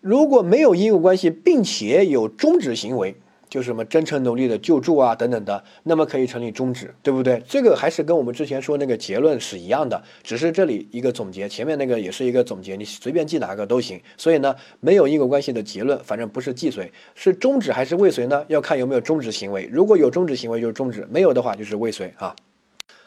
[0.00, 3.14] 如果没有因果关系，并且有终止行为，
[3.50, 7.42] 就是什么真诚努力的救助啊等等的，那么可以成立终止，对不对？
[7.46, 14.00] 这个还是跟我们之前说那个结论是一样的，只是这里一个总结，前面那个也是一个总结，你随便记哪个都行。
[14.16, 18.42] 所以呢，没有因果关系的结论，反正不是既遂，是终止还是未遂呢？
[18.48, 19.68] 要看有没有终止行为。
[19.70, 22.34] 如果有终止行为，就是终止；没有的话，就是未遂啊。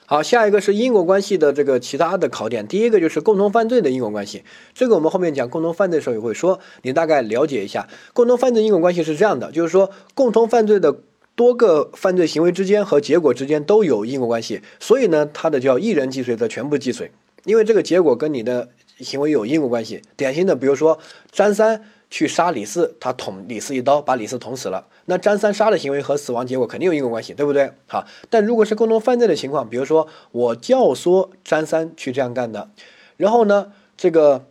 [0.05, 2.67] 好，下一个是因果关系的这个其他的考点。
[2.67, 7.87] 第一个就是共同犯罪的因果关系，这个我们后面讲共同犯罪的时候也会说，你大概了解一下。
[8.13, 10.95] 共同犯罪因果关系是这样的，就是说共同犯罪的
[11.35, 17.09] 多个犯罪行为之间和结果之间都有因果关系，所以呢，它的叫一人既遂则全部既遂，
[17.45, 20.01] 因为这个结果跟你的行为有因果关系。
[20.17, 20.99] 典型的，比如说
[21.31, 21.81] 张三。
[22.13, 24.85] 去杀李四，他捅李四一刀，把李四捅死了。
[25.05, 27.71] 那张三杀的行为和死亡结果肯定有因果关系，对不对？
[27.87, 32.69] 好，但如果是共同犯罪的情况，比如说我教唆张三去这样干的，
[33.17, 34.45] 然后呢，这个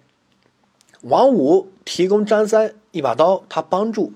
[1.03, 4.12] 王五提供张三一把刀，他帮助，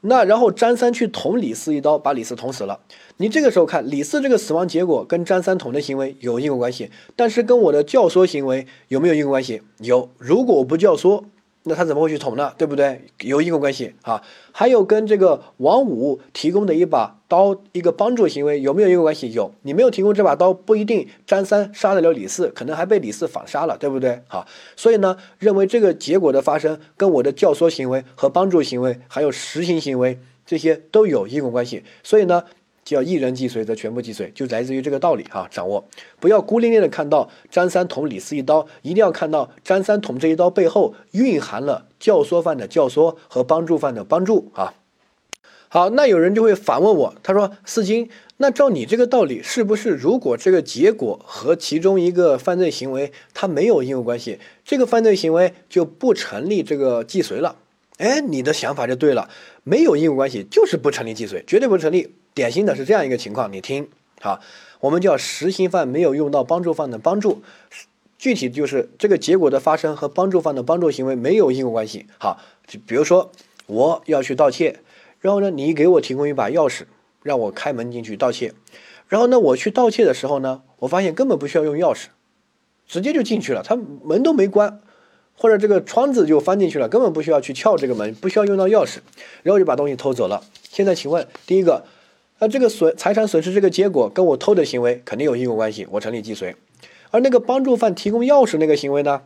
[0.00, 2.80] 那然后张三去捅李四一刀，把李四捅死了。
[3.18, 9.60] 你这个时候看李四这个死亡结果跟张三捅的行为有因果关系，但是跟我的教唆行为有没有因果关系？
[9.80, 11.24] 有，如果我不教唆。
[11.64, 12.52] 那他怎么会去捅呢？
[12.58, 13.02] 对不对？
[13.20, 14.22] 有因果关系啊。
[14.50, 19.32] 还有跟这个王五提供的一把刀，一个帮助行为有没有因果关系？
[19.32, 19.52] 有。
[19.62, 24.20] 你没有提供这把刀，不一定张三杀得了李四，可能还被李四反杀了，对不对？
[24.26, 24.46] 好，
[24.76, 31.84] 所以呢，认为这个结果的发生跟我的教唆行为和帮助行为，还有实行行为这些都有因果关系。
[32.02, 32.44] 所以呢。
[32.84, 35.48] 叫一人既遂则全部既遂，就来自于这个道理哈。
[35.50, 35.84] 掌握，
[36.20, 44.74] 不要孤零零的看到张三捅李四一刀，一定要看到张三捅这一刀背后蕴含了教唆犯的教唆和帮助犯的帮助啊。
[45.68, 57.56] 好，那有人就会反问我，他说：“四金，那照你这个道理，是不是如果这个结果和其中一个犯罪行为它没有因果关系，这个犯罪行为就不成立这个既遂了？”
[57.96, 59.30] 哎，你的想法就对了，
[59.62, 62.16] 没有因果关系就是不成立既遂，绝对不成立。
[62.34, 63.88] 典型的是这样一个情况，你听
[64.20, 64.40] 好，
[64.80, 67.42] 我们叫实行犯没有用到帮助犯的帮助，
[68.16, 72.06] 具体就是这个结果的发生和帮助犯的帮助行为没有因果关系。
[72.18, 73.32] 好，就比如说
[73.66, 74.78] 我要去盗窃，
[75.20, 76.84] 然后呢，你给我提供一把钥匙，
[77.22, 78.54] 让我开门进去盗窃，
[79.08, 82.06] 然后呢，我去盗窃的时候呢，我发现根本不需要用钥匙，
[82.86, 84.80] 直接就进去了，他门都没关，
[85.36, 89.00] 或者这个窗子就翻进去了，根本不需要去撬这个门，不需要用到钥匙，
[89.42, 90.44] 然后就把东西偷走了。
[90.62, 91.84] 现在请问，第一个。
[92.42, 96.56] 那这个损财产损失这个结果跟我偷的行为肯定有因果关系，我成立既遂。
[97.12, 99.22] 而那个帮助犯提供钥匙那个行为呢，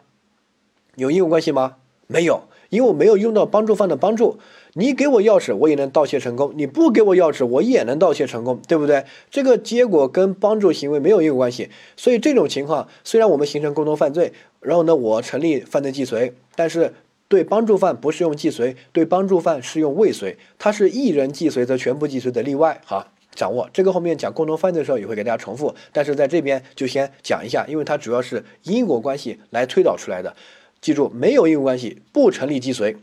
[0.96, 1.76] 有因果关系吗？
[2.08, 4.38] 没有，因为我没有用到帮助犯的帮助。
[4.74, 9.06] 你给我钥匙，我也能盗窃成功；你不给我钥匙，我也能盗窃成功，对不对？
[9.30, 11.70] 这个结果跟帮助行为没有因果关系。
[11.96, 16.92] 所以这种情况，虽然我们形成共同犯罪，然后呢，我成立犯罪既遂，但是
[17.28, 20.36] 对帮助犯不适用既遂，对帮助犯适用未遂。
[20.58, 23.08] 它是一人既遂则全部既遂的例外，哈。
[23.34, 30.34] 掌握这个后面讲共同犯罪的时候也会给大家重复，但是在这边就先讲一下，因为它主要是因果关系来推导出来的。
[30.80, 32.96] 记住，没有因果关系不成立既遂，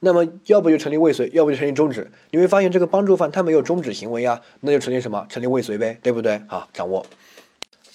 [0.00, 2.10] 那么要不就成立未遂，要不就成立终止。
[2.30, 5.26] 你会发现这个帮助犯他没有终止行为啊，那就成立什么？
[5.28, 6.40] 成立未遂呗，对不对？
[6.46, 7.04] 好，掌握。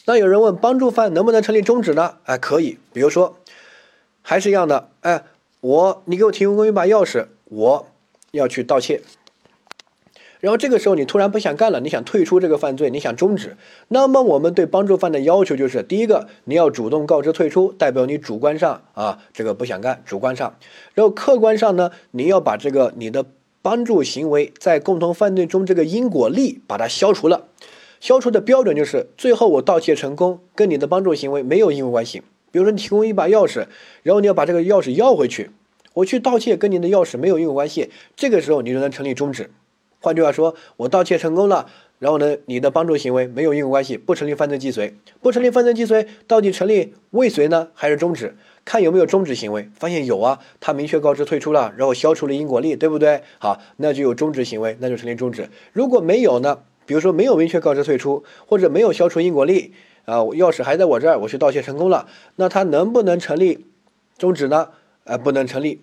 [0.05, 2.17] 那有人问帮助犯能不能成立终止呢？
[2.25, 2.77] 哎，可以。
[2.93, 3.37] 比如说，
[4.21, 5.23] 还是一样的，哎，
[5.61, 7.87] 我你给我提供一把钥匙，我
[8.31, 9.01] 要去盗窃。
[10.39, 13.55] 然后这个时候你突然不想干了，你想退出这个犯罪，你想终止，
[13.89, 20.53] 那么我们对帮助犯的要求就是：第一个，你要主动告知退出，代表你主观上啊这个不想干，主观上；
[20.95, 23.23] 然后客观上呢，你要把这个你的
[23.61, 27.45] 帮助行为在共同犯罪中这个因果力把它消除了。
[27.99, 32.23] 消除的标准就是最后我盗窃成功，跟你的帮助行为没有因果关系。
[32.51, 33.65] 比如说你提供一把钥匙，
[34.03, 35.49] 然后你要把这个钥匙要回去，
[35.93, 39.49] 我去盗窃跟你的钥匙没有因果关系，这个时候你就能成立终止。
[39.99, 41.67] 换句话说，我盗窃成功了，
[41.99, 48.35] 然后呢，你的帮助行为没有因果关系，不成立犯罪既遂，不成立犯罪既遂，到底成立未遂呢，还是终止？
[48.65, 53.21] 看有没有终止行为，发现有啊，他明确告知退出了，然后消除了因果力，对不对？
[53.37, 55.49] 好，那就有终止行为，那就成立终止。
[55.71, 56.59] 如果没有呢？
[56.87, 59.73] 比如说没有明确告知退出，或者没有消除因果力，
[60.05, 63.65] 啊，钥匙还在我这儿，我去盗窃成功了，那他能不能成立
[64.17, 64.69] 终止呢？
[65.03, 65.81] 呃，不能成立。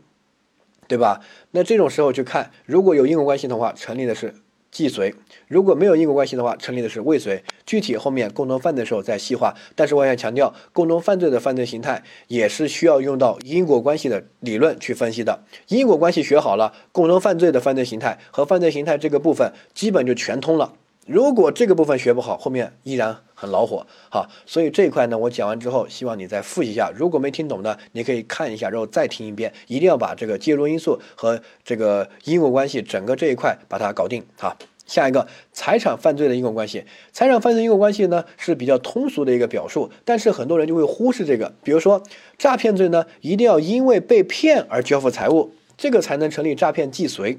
[0.86, 1.20] 对吧？
[1.50, 4.34] 那这种时候去看，如果有因果关系的话，成立的是
[4.70, 5.12] 既遂；
[5.46, 7.44] 如果没有因果关系的话，成立的是未遂。
[7.66, 9.54] 具体后面共同犯罪的时候再细化。
[9.76, 15.44] 但是我想强调，共同犯罪的犯罪形态也是需要用到因果关系的理论去分析的。
[15.68, 20.72] 因果关系学好了，共同犯罪的犯罪形态和犯罪形态这个部分基本就全通了。
[21.08, 23.86] 如果这个部分学不好，后面依然很恼火。
[24.10, 26.92] 好，所以这一块呢，我讲完之后，希望你再复习一下。
[26.94, 29.50] 如果没听懂的，你可以看一下，然后再听一遍。
[29.68, 34.22] 一定要把这个介入因素和这个因果关系整个这一块把它搞定。
[34.36, 36.84] 好，下一个财产犯罪的因果关系。
[37.10, 41.54] 财产犯罪因果关系呢是比较通俗的一个表述，但是很多人就会忽视这个。
[41.62, 42.02] 比如说
[42.36, 47.38] 诈骗罪呢，一定要因为被骗而交付财物，这个才能成立诈骗既遂。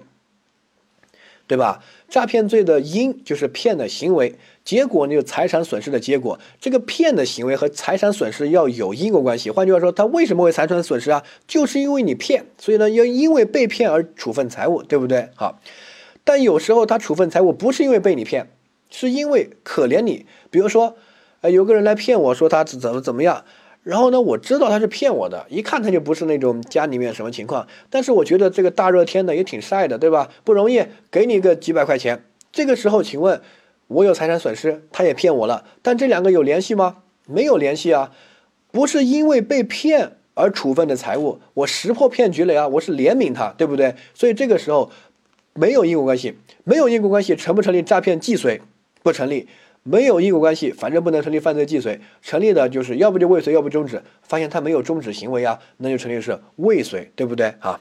[1.50, 1.84] 对吧？
[2.08, 6.40] 诈骗罪的因就是骗的行为，结果呢就财产损失的结果。
[6.62, 9.50] 这个骗的行为和财产损失要有因果关系。
[9.50, 11.24] 换句话说，他为什么会财产损失啊？
[11.48, 15.30] 就是因为你骗，所以呢要因为被骗而处分财物，对不对？
[15.34, 15.60] 好，
[16.24, 18.52] 但有时候他处分财物不是因为被你骗，
[18.92, 20.28] 是因为可怜你。
[20.52, 20.98] 比如说，
[21.42, 23.44] 呃，有个人来骗我说他怎么怎么样。
[23.84, 27.66] 然后呢，我知道他是骗我的，一看他就不是那种家里面什么情况。
[27.90, 30.30] 但是我觉得这个大热天的也挺晒的，对吧？
[30.44, 32.24] 不容易，给你个几百块钱。
[32.52, 33.42] 这个时候，请问，
[33.88, 36.98] 我有财产损失，他也骗我了，但这两个有联系吗？
[37.26, 38.12] 没有联系啊，
[38.72, 43.96] 不是因为被骗而处分的财物，我识破骗局了呀，我是怜悯他，对不对？
[44.14, 44.92] 所以这个时候
[45.54, 48.62] 没有因果关系，没有因果关系，成不成立诈骗既遂？
[49.02, 49.48] 不成立。
[49.84, 52.00] 没有因果关系，反正不能成立犯罪既遂。
[52.22, 54.04] 成立的就是要不就未遂，要不终止。
[54.22, 57.80] 发现他没有终止行为啊，那就成立是未遂，对不对啊？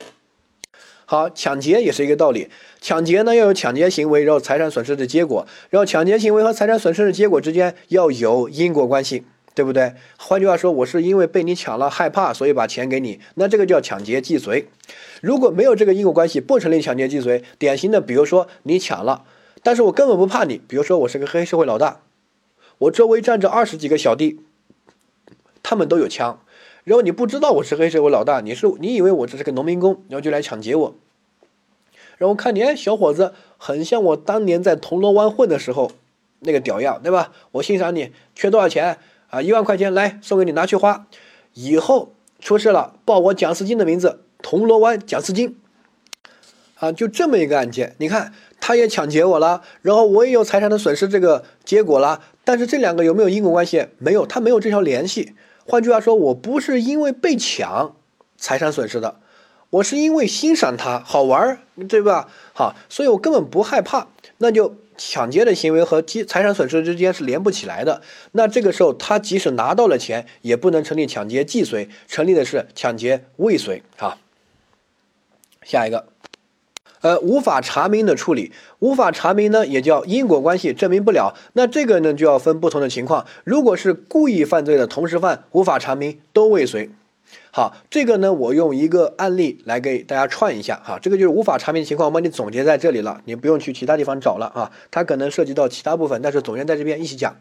[1.05, 2.49] 好，抢劫也是一个道理。
[2.81, 9.95] 抢劫呢要有抢劫行为，然后财产损失的结果，然后抢劫行为和财产损失的结果之间要有因果关系，对不对？
[10.19, 14.69] 换句话说，我是因为被你抢了害怕，所以把钱给你，那这个叫抢劫既遂。
[15.23, 17.43] 如果没有这个因果关系，不成立抢劫既遂。
[17.59, 19.25] 典型的，比如说你抢了。
[19.63, 22.01] 但是我根本不怕你，比如说我是个黑社会老大，
[22.79, 24.41] 我周围站着二十几个小弟，
[25.63, 26.41] 他们都有枪，
[26.85, 30.95] 然后你不知道我是黑社会老大，你是你以为我只是个农民工，然后就来抢劫我，
[32.17, 35.91] 然后看你哎小伙子很像我当年在铜锣湾混的时候
[36.41, 37.33] 那个屌样，对吧？
[37.53, 38.99] 我欣赏你，缺多少钱
[39.31, 39.43] 啊？
[39.43, 41.07] 一万块钱来送给你拿去花，
[41.55, 45.59] 以后出事了报我蒋思金的名字，铜锣湾蒋思金，
[46.77, 48.33] 啊，就这么一个案件，你看。
[48.61, 53.87] 他也抢劫我了，然后我也有财产的损失这个结果了，但是这两个有没有因果关系？
[53.99, 55.35] 没有，他没有这条联系。
[55.65, 57.95] 换句话说，我不是因为被抢
[58.37, 59.21] 财产损失的，
[59.71, 62.29] 我是因为欣赏他好玩，对吧？
[62.53, 64.09] 好，所以我根本不害怕。
[64.39, 68.03] 那就抢劫的行为和财财产损失之间是连不起来的。
[68.33, 73.83] 那这个时候，他即使拿到了钱，也不能成立抢劫既遂，成立的是抢劫未遂。
[73.97, 74.19] 好，
[75.63, 76.07] 下一个。
[77.01, 81.35] 呃，无法查明的处理，无法查明呢，也叫因果关系证明不了。
[81.53, 83.25] 那这个呢，就要分不同的情况。
[83.45, 86.91] 如果是故意犯罪的同时犯，无法查明都未遂。
[87.53, 90.99] 好，这个呢，我用一个案例来给大家串一下哈。
[91.01, 94.73] 这个就是无法查明的情况，我帮你总结在这里了，你不用去其他地方找了啊。
[94.91, 97.37] 它可能涉及到其他部分，但是总结在这边一起讲。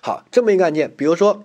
[0.00, 1.44] 好，这么一个案件，比如说，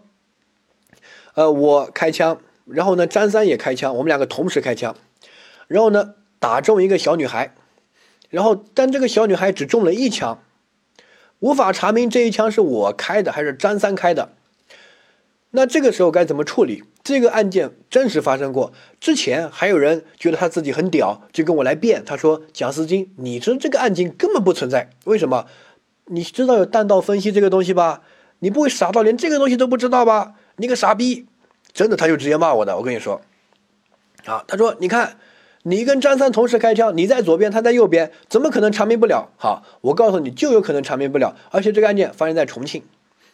[1.33, 4.95] 呃，我开枪，然后呢，张三也开枪，我们两个同时开枪，
[5.67, 6.13] 然后呢。
[6.39, 7.55] 打中一个小女孩，
[8.29, 10.43] 然后但这个小女孩只中了一枪，
[11.39, 14.33] 无法查明这一枪是我开的还是张三开的。
[15.51, 16.83] 那这个时候该怎么处理？
[17.03, 25.45] 这个案件真实发生过，之前还有人觉得他自己很屌，就跟我来辩，他说：“蒋思金，你这这个案件根本不存在，为什么？
[26.07, 28.01] 你知道有弹道分析这个东西吧？
[28.39, 30.33] 你不会傻到连这个东西都不知道吧？
[30.57, 31.25] 你个傻逼！”
[31.71, 32.75] 真的，他就直接骂我的。
[32.75, 33.21] 我跟你说，
[34.25, 35.17] 啊，他说：“你看。”
[35.69, 39.33] 你跟张三同时开枪，你在左边，他在右边，怎么可能查明不了？
[39.35, 41.35] 好，我告诉你，就有可能查明不了。
[41.51, 42.83] 而且这个案件发生在重庆。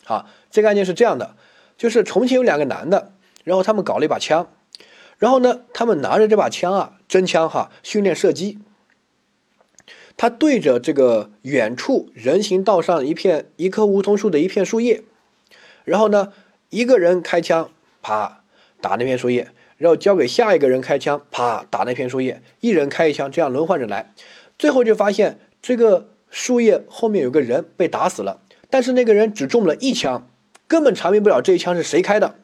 [0.04, 1.36] 好，这个案件是这样的，
[1.78, 3.12] 就是重庆有两个男的，
[3.44, 4.50] 然后他们搞了一把枪，
[5.20, 8.58] 然后呢，他们拿着这把枪啊，真枪哈，训练射击。
[10.18, 15.04] 他对着这个远处人行道上一片一棵梧桐树的一片树叶，
[15.84, 16.34] 然后呢，
[16.72, 17.70] 一个人开枪，
[18.02, 18.42] 啪
[18.82, 19.50] 打那片树叶。
[19.78, 24.14] 然后交给下一个人开枪，啪打那片树叶，一人开一枪，这样轮换着来，
[24.58, 30.28] 最后就发现这个树叶后面有个人被打死了，但是那个人只中了一枪，
[30.68, 32.36] 根本查明不了这一枪是谁开的。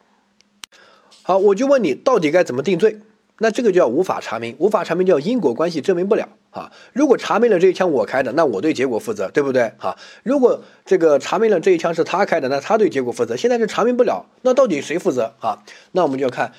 [1.23, 2.99] 好，我就问你，到底该怎么定罪？
[3.41, 6.71] 那这个叫无法查明，无法查明叫因果关系证明不了啊。
[6.91, 9.71] 如果查明了这一枪我开的，那我对结果负责，对不对？
[9.77, 13.37] 哈，如果这个查明了这一枪是他开的，那他对结果负责。
[13.37, 15.63] 现在是查明不了，那到底谁负责啊？
[15.93, 16.51] 那我们就要看。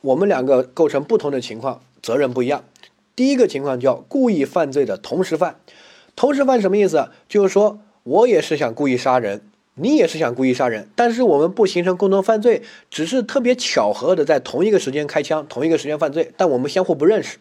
[0.00, 2.64] 我们两个构成不同的情况，责任不一样。
[3.16, 5.58] 第一个情况叫故意犯罪的同时犯，
[6.14, 7.08] 同时犯什么意思？
[7.28, 9.42] 就是说我也是想故意杀人，
[9.74, 17.38] 你也是想故意杀人，但是我们不形成共同犯罪，只是特别巧合的在同一个时间开枪，同一个时间犯罪，但我们相互不认识。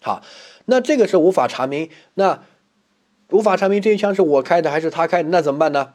[0.00, 0.22] 好，
[0.64, 2.42] 那这个是无法查明，那
[3.28, 5.92] 无法查明这一枪是我开的还是他开的，那怎么办呢？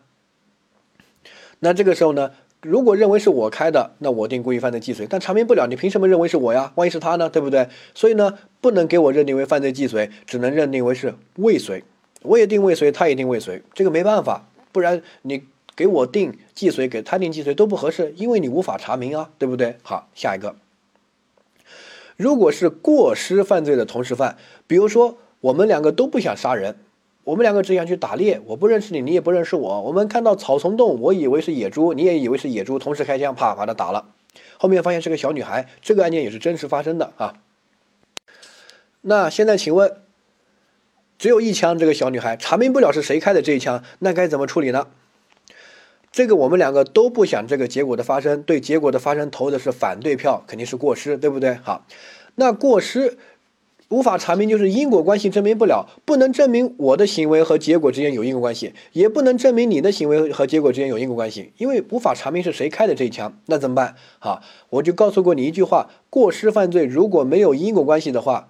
[1.59, 2.31] 那这个时候呢？
[2.65, 6.71] 如果认为是我开的，那我定故意犯罪既遂，但查明不了，你凭什么认为是我呀？
[6.73, 7.29] 万一是他呢？
[7.29, 7.69] 对不对？
[7.93, 11.83] 所以呢，不能给我认定为犯罪既遂，只能认定为是未遂。
[12.23, 15.43] 我也定未遂，他也定未遂，这个没办法，不然你
[15.75, 19.77] 给我定既遂，给他定既遂都不合适，因为你无法查明啊，对不对？
[19.83, 20.55] 好，下一个，
[22.17, 26.77] 如果是过失犯罪的同时犯，比如说我们两个都不想杀人。
[27.25, 29.81] 我们两个只想去打猎，我不认识你，你也不认识我。
[29.81, 34.09] 我们看到草丛洞，我以为是野猪，你也以为是野猪，同时开枪，啪，把他打了。
[34.59, 37.33] 后面发现是个小女孩，这个案件也是真实发生的啊。
[39.01, 39.97] 那现在请问，
[41.17, 44.87] 只有一枪，这个小女孩查明不了是谁开的这一枪，那该怎么处理呢？
[46.11, 51.55] 这个我们两个都不想这个结果的发生，对结果的发生投的是反对票，肯定是过失，对不对？
[51.55, 51.87] 好，
[52.35, 53.17] 那过失。
[53.89, 63.95] 无法查明就是因果关系证明不了，不能证明我的行为和结果之间有因果关系，也不能证明你的行为和结果之间有因果关系，因为无法查明是谁开的这一枪，那怎么办？
[64.17, 68.49] 好，我就告诉过你一句话：过失犯罪如果没有因果关系的话，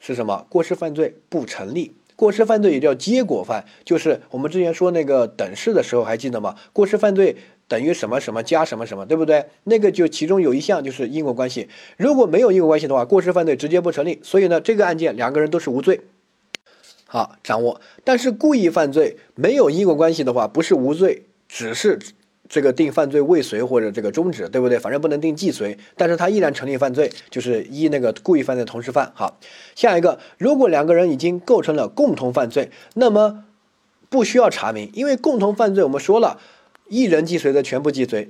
[0.00, 0.46] 是什么？
[0.48, 1.92] 过失犯罪不成立。
[2.16, 6.56] 过失犯罪也叫结果犯，就是我们之前说那个等式的时候还记得吗？
[6.72, 7.36] 过失犯罪。
[7.68, 9.46] 等于什么什么加什么什么，对不对？
[9.64, 14.20] 那个就其中有一项就是因果关系，如果没有因果关系的话，过失犯罪直接不成立。
[14.22, 16.02] 所以呢，这个案件两个人都是无罪。
[17.06, 17.80] 好，掌握。
[18.04, 21.98] 但是故意犯罪没有因果关系的话，不是无罪，只是
[22.48, 24.78] 这个定犯罪未遂或者这个终止，对不对？
[24.78, 29.12] 反正不能定既遂，但是他依然成立犯罪，就是依那个故意犯罪同时犯。
[29.14, 29.38] 好，
[29.74, 33.44] 下一个，如果两个人已经构成了共同犯罪，那么
[34.10, 36.38] 不需要查明，因为共同犯罪我们说了。
[36.92, 38.28] 一人既遂的全部既遂，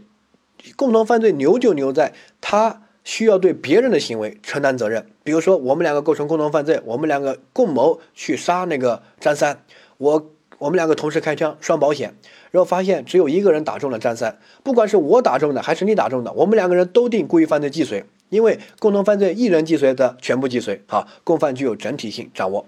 [0.76, 5.04] 共同犯罪牛就牛在他需要对别人的行为承担责任。
[5.24, 9.64] 比如说，我们两个构成共同犯罪，我们两个共谋去杀那个张三，
[9.98, 12.14] 我我们两个同时开枪，双保险，
[12.52, 22.64] 然后发现只有一个人打中了张三，不管是我打中的还是你打中的，我们两个人都定故意犯罪既遂，因为共同犯罪一人既遂的全部既遂，好，共犯具有整体性，掌握。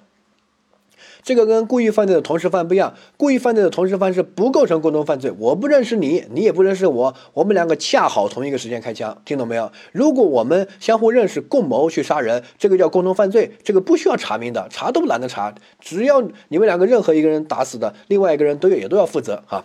[1.24, 5.32] 这个跟故意犯罪的同时犯不一样，故意犯罪的同时犯是不构成共同犯罪。
[5.38, 9.72] 我不认识你，你也不认识我，我们两个恰好同一个时间开枪，听懂没有？
[9.90, 19.64] 如果我们相互认识，共谋去杀人，这个叫共同犯罪，这个不需要查明的，查都懒得查，只要你们两个任何一个人打死的，另外一个人都也都要负责哈。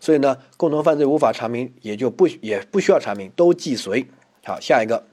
[0.00, 4.06] 所以呢，共同犯罪无法查明，也就不也不需要查明，都既遂。
[4.44, 5.04] 好，下一个。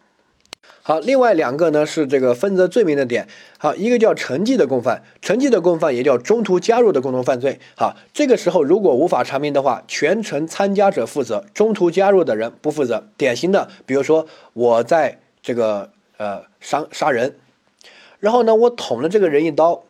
[0.88, 3.28] 好，另外两个呢是这个分则罪名的点。
[3.58, 7.60] 好，一个叫承继的共犯，承继的共犯也叫中途加入的共同犯罪。
[7.76, 13.08] 好，这个时候如果无法查明的话，全程参加者负责，中途加入的人不负责。
[13.18, 17.36] 典型的，比如说我在这个呃杀杀人，
[18.20, 19.86] 然后呢我捅了这个人一刀，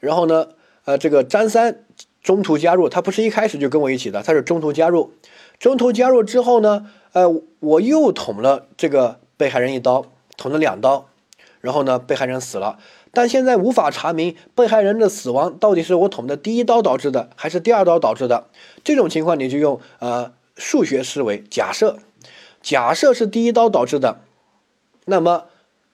[0.00, 0.48] 然后呢
[0.86, 1.84] 呃这个张三
[2.22, 5.12] 中途加入，他不是一开始就跟我一起的，他是中途加入，
[5.58, 7.28] 中途加入之后呢，呃
[7.60, 9.20] 我又捅了这个。
[9.36, 10.06] 被害人一刀
[10.36, 11.08] 捅了两刀，
[11.60, 12.78] 然后呢，被害人死了，
[13.12, 18.48] 但现在无法查明被害人的死亡到底是我捅的第一刀导致的，还是第二刀导致的。
[18.84, 21.98] 这种情况你就用呃数学思维假设，
[22.62, 24.20] 假设是第一刀导致的，
[25.06, 25.46] 那么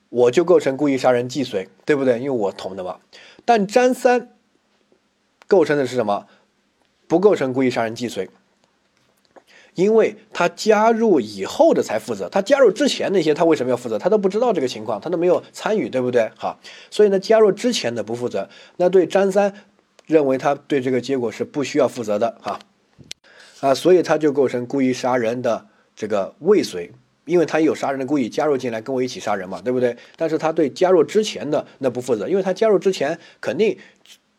[0.08, 2.18] 我就构成故意杀人既遂，对不对？
[2.18, 2.98] 因为我捅的嘛。
[3.44, 4.30] 但张三
[5.46, 6.26] 构成的是什么？
[7.08, 8.30] 不构成故意杀人既遂，
[9.74, 13.98] 因为他加入以后的才负责，他加入之前那些他为什么要负责？
[13.98, 16.30] 他都不知道这个情况，他都没有参与，对不对？
[16.36, 16.60] 好，
[16.90, 18.48] 所以呢，加入之前的不负责。
[18.76, 19.54] 那对张三
[20.06, 22.58] 认为他对这个结果是不需要负责的，哈
[23.60, 25.66] 啊，所以他就构成故意杀人的
[25.96, 26.92] 这个未遂，
[27.24, 29.96] 因为他有杀人的故意，加入进来跟我一起杀人嘛，对不对？
[30.16, 33.78] 但是他对加入之前的那不负责，因为他加入之前肯定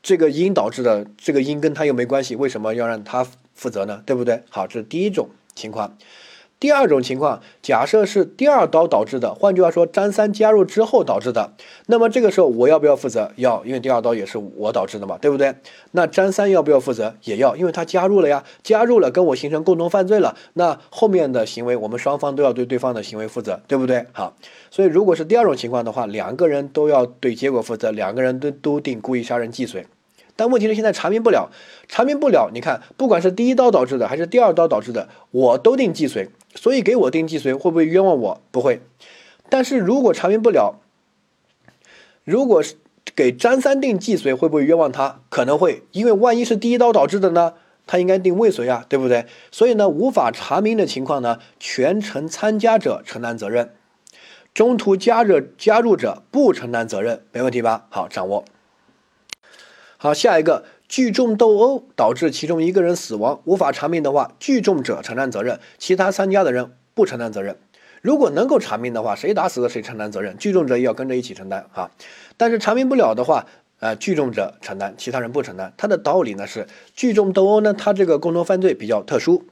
[0.04, 3.26] 这个因导致的，这个因跟他又没关系，为什么要让他？
[3.54, 4.44] 负责呢，对不对？
[4.50, 5.98] 好，这是第一种情况。
[6.60, 11.52] 第二种情况，假设是第二刀导致的，换句话说，张三加入之后导致的，
[11.88, 13.34] 那么这个时候我要不要负责？
[13.36, 15.54] 要，因为第二刀也是我导致的嘛，对不对？
[15.92, 17.14] 那张三要不要负责？
[17.26, 20.38] 也要，因为他加入了呀，加入了跟我形成共同犯罪了。
[20.54, 24.06] 那后面的行为，我们双方都要对对方的行为负责，对不对？
[24.14, 24.38] 好，
[24.72, 29.86] 所以如果是第二种情况的话，两个人都要对结果负责，两个人都都定故意杀人既遂。
[30.36, 31.52] 但问题是现在查明不了，
[31.88, 32.50] 查明不了。
[32.54, 38.42] 你看，不管是第一刀导致的还是第二刀导致的，我都定既遂，所以给我定既遂会不会冤枉我？
[38.52, 38.82] 不会。
[39.50, 40.80] 但是如果查明不了，
[42.24, 42.76] 如果是
[43.16, 45.20] 给张三定既遂，会不会冤枉他？
[45.30, 47.54] 可能会，因为万一是第一刀导致的呢，
[47.86, 49.28] 他应该定未遂啊，对不对？
[49.52, 53.74] 所以呢，无法查明的情况呢，全程参加者承担责任，
[54.54, 57.86] 中途加入加入者不承担责任，没问题吧？
[57.90, 58.46] 好，掌握。
[60.04, 67.56] 好，下一个聚众斗殴导致其中一个人死亡，无法查明的话，聚众者承担责任，其他参加的人不承担责任。
[68.02, 71.90] 如果能够查明的话，谁打死了谁承担责任，聚众者也要跟着一起承担啊。
[72.36, 73.46] 但是查明不了的话，
[73.80, 75.72] 呃，聚众者承担，其他人不承担。
[75.78, 79.46] 它的道理呢是，聚众斗殴呢，它这个共同犯罪比较特殊。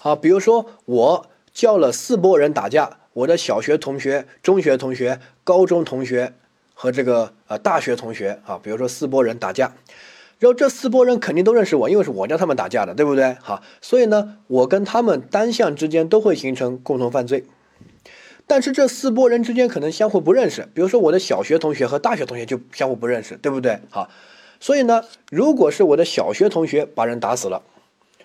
[0.00, 6.32] 好，比如说我叫了四拨人打架，我的小学同学、中学同学、高中同学。
[6.78, 9.72] 和这个呃大学同学啊，比如说四拨人打架，
[10.38, 13.34] 然后这四拨人肯定都认识我，因为是我叫他们打架的，对不对？
[13.40, 17.44] 好，所以呢，我跟他们单向之间都会形成共同犯罪。
[18.46, 23.80] 但是这四拨人之间可能相互不认识，比如说我的小学同学和大学同学就相互不认识，对不对？
[23.88, 24.10] 好，
[24.60, 27.62] 所以呢，如果是我的小学同学把人打死了，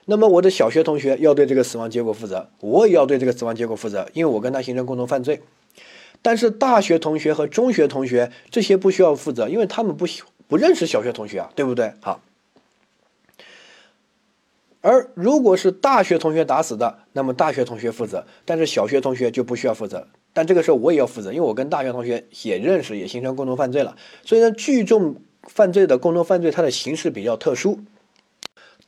[0.07, 5.41] 那么我的小学同学要对这个死亡结果负责，我也要对这个死亡结果负责，因为我跟他形成共同犯罪。
[6.21, 10.05] 但是大学同学和中学同学这些不需要负责，因为他们不
[10.47, 11.93] 不认识小学同学啊，对不对？
[12.01, 12.21] 好。
[14.81, 20.07] 而如果是大学同学打死的，那么大学同学负责，但是小学同学就不需要负责。
[20.33, 23.95] 但这个时候我也要负责，因为我跟大学同学也认识，也形成共同犯罪了。
[24.23, 27.79] 所以呢，聚众犯罪的共同犯罪，它的形式比较特殊。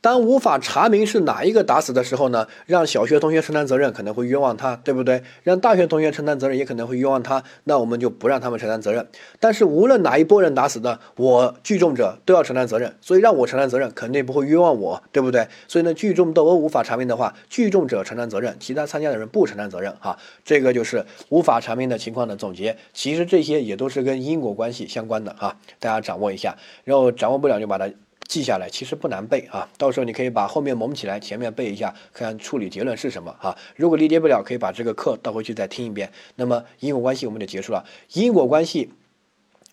[0.04, 2.46] 当无法查明是哪一个打死的时候呢？
[2.66, 5.22] 让小学同学承担责任可能会冤枉他，对不对？
[5.42, 9.08] 让大学同学承担责任也可能会冤枉他，那我们就不让他们承担责任。
[9.40, 15.48] 但是无论哪一拨人打死的，我聚众者都要承担责任，所以让我承担责任肯定不会冤枉我，对不对？
[15.66, 19.90] 所以呢，聚众斗殴无法查明的话，聚众者承担责任，其他参加的人不承担责任。
[20.00, 22.76] 哈，这个就是无法查明的情况的总结。
[22.92, 27.88] 其实这些也都是跟因果关系相关的哈，大家掌握一下，然后掌握不了就把它。
[28.26, 33.56] 记下来其实不难背啊，到时候你可以把后面蒙起来，前面背一下，看看处理结论是什么啊。
[33.76, 36.10] 如果理解不了，可以把这个课倒回去再听一遍。
[36.36, 37.84] 那么因果关系我们就结束了。
[38.12, 38.90] 因果关系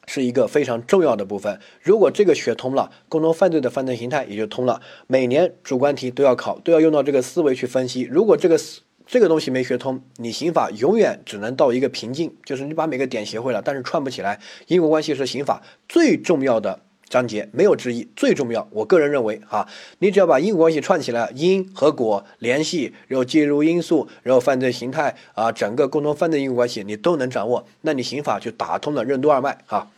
[0.06, 4.82] 是一个非常重要的部分，如果这个学通了，共同犯罪的犯罪形态也就通了。
[5.08, 8.02] 每年主观题都要考，都要用到这个思维去分析。
[8.12, 8.60] 如果这个
[9.08, 14.39] 这个东西没学通，你刑法永远只能到一个瓶颈，就是你把每个点学会了，但是串不起来。
[14.68, 16.82] 因果关系是刑法最重要的。
[17.12, 19.68] 章节没有之一，最重要，我个人认为啊，
[19.99, 29.91] 你只要把因果关系串起来，因和果联系，然后介入因素，然后犯罪形态啊，整个共同犯罪因果关系你都能掌握，那你刑法就打通了任督二脉啊。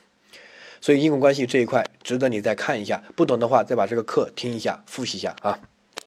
[0.82, 5.60] 所以因果关系这一块值得你再看一下，不懂的话再把这个课听一下，复习一下啊。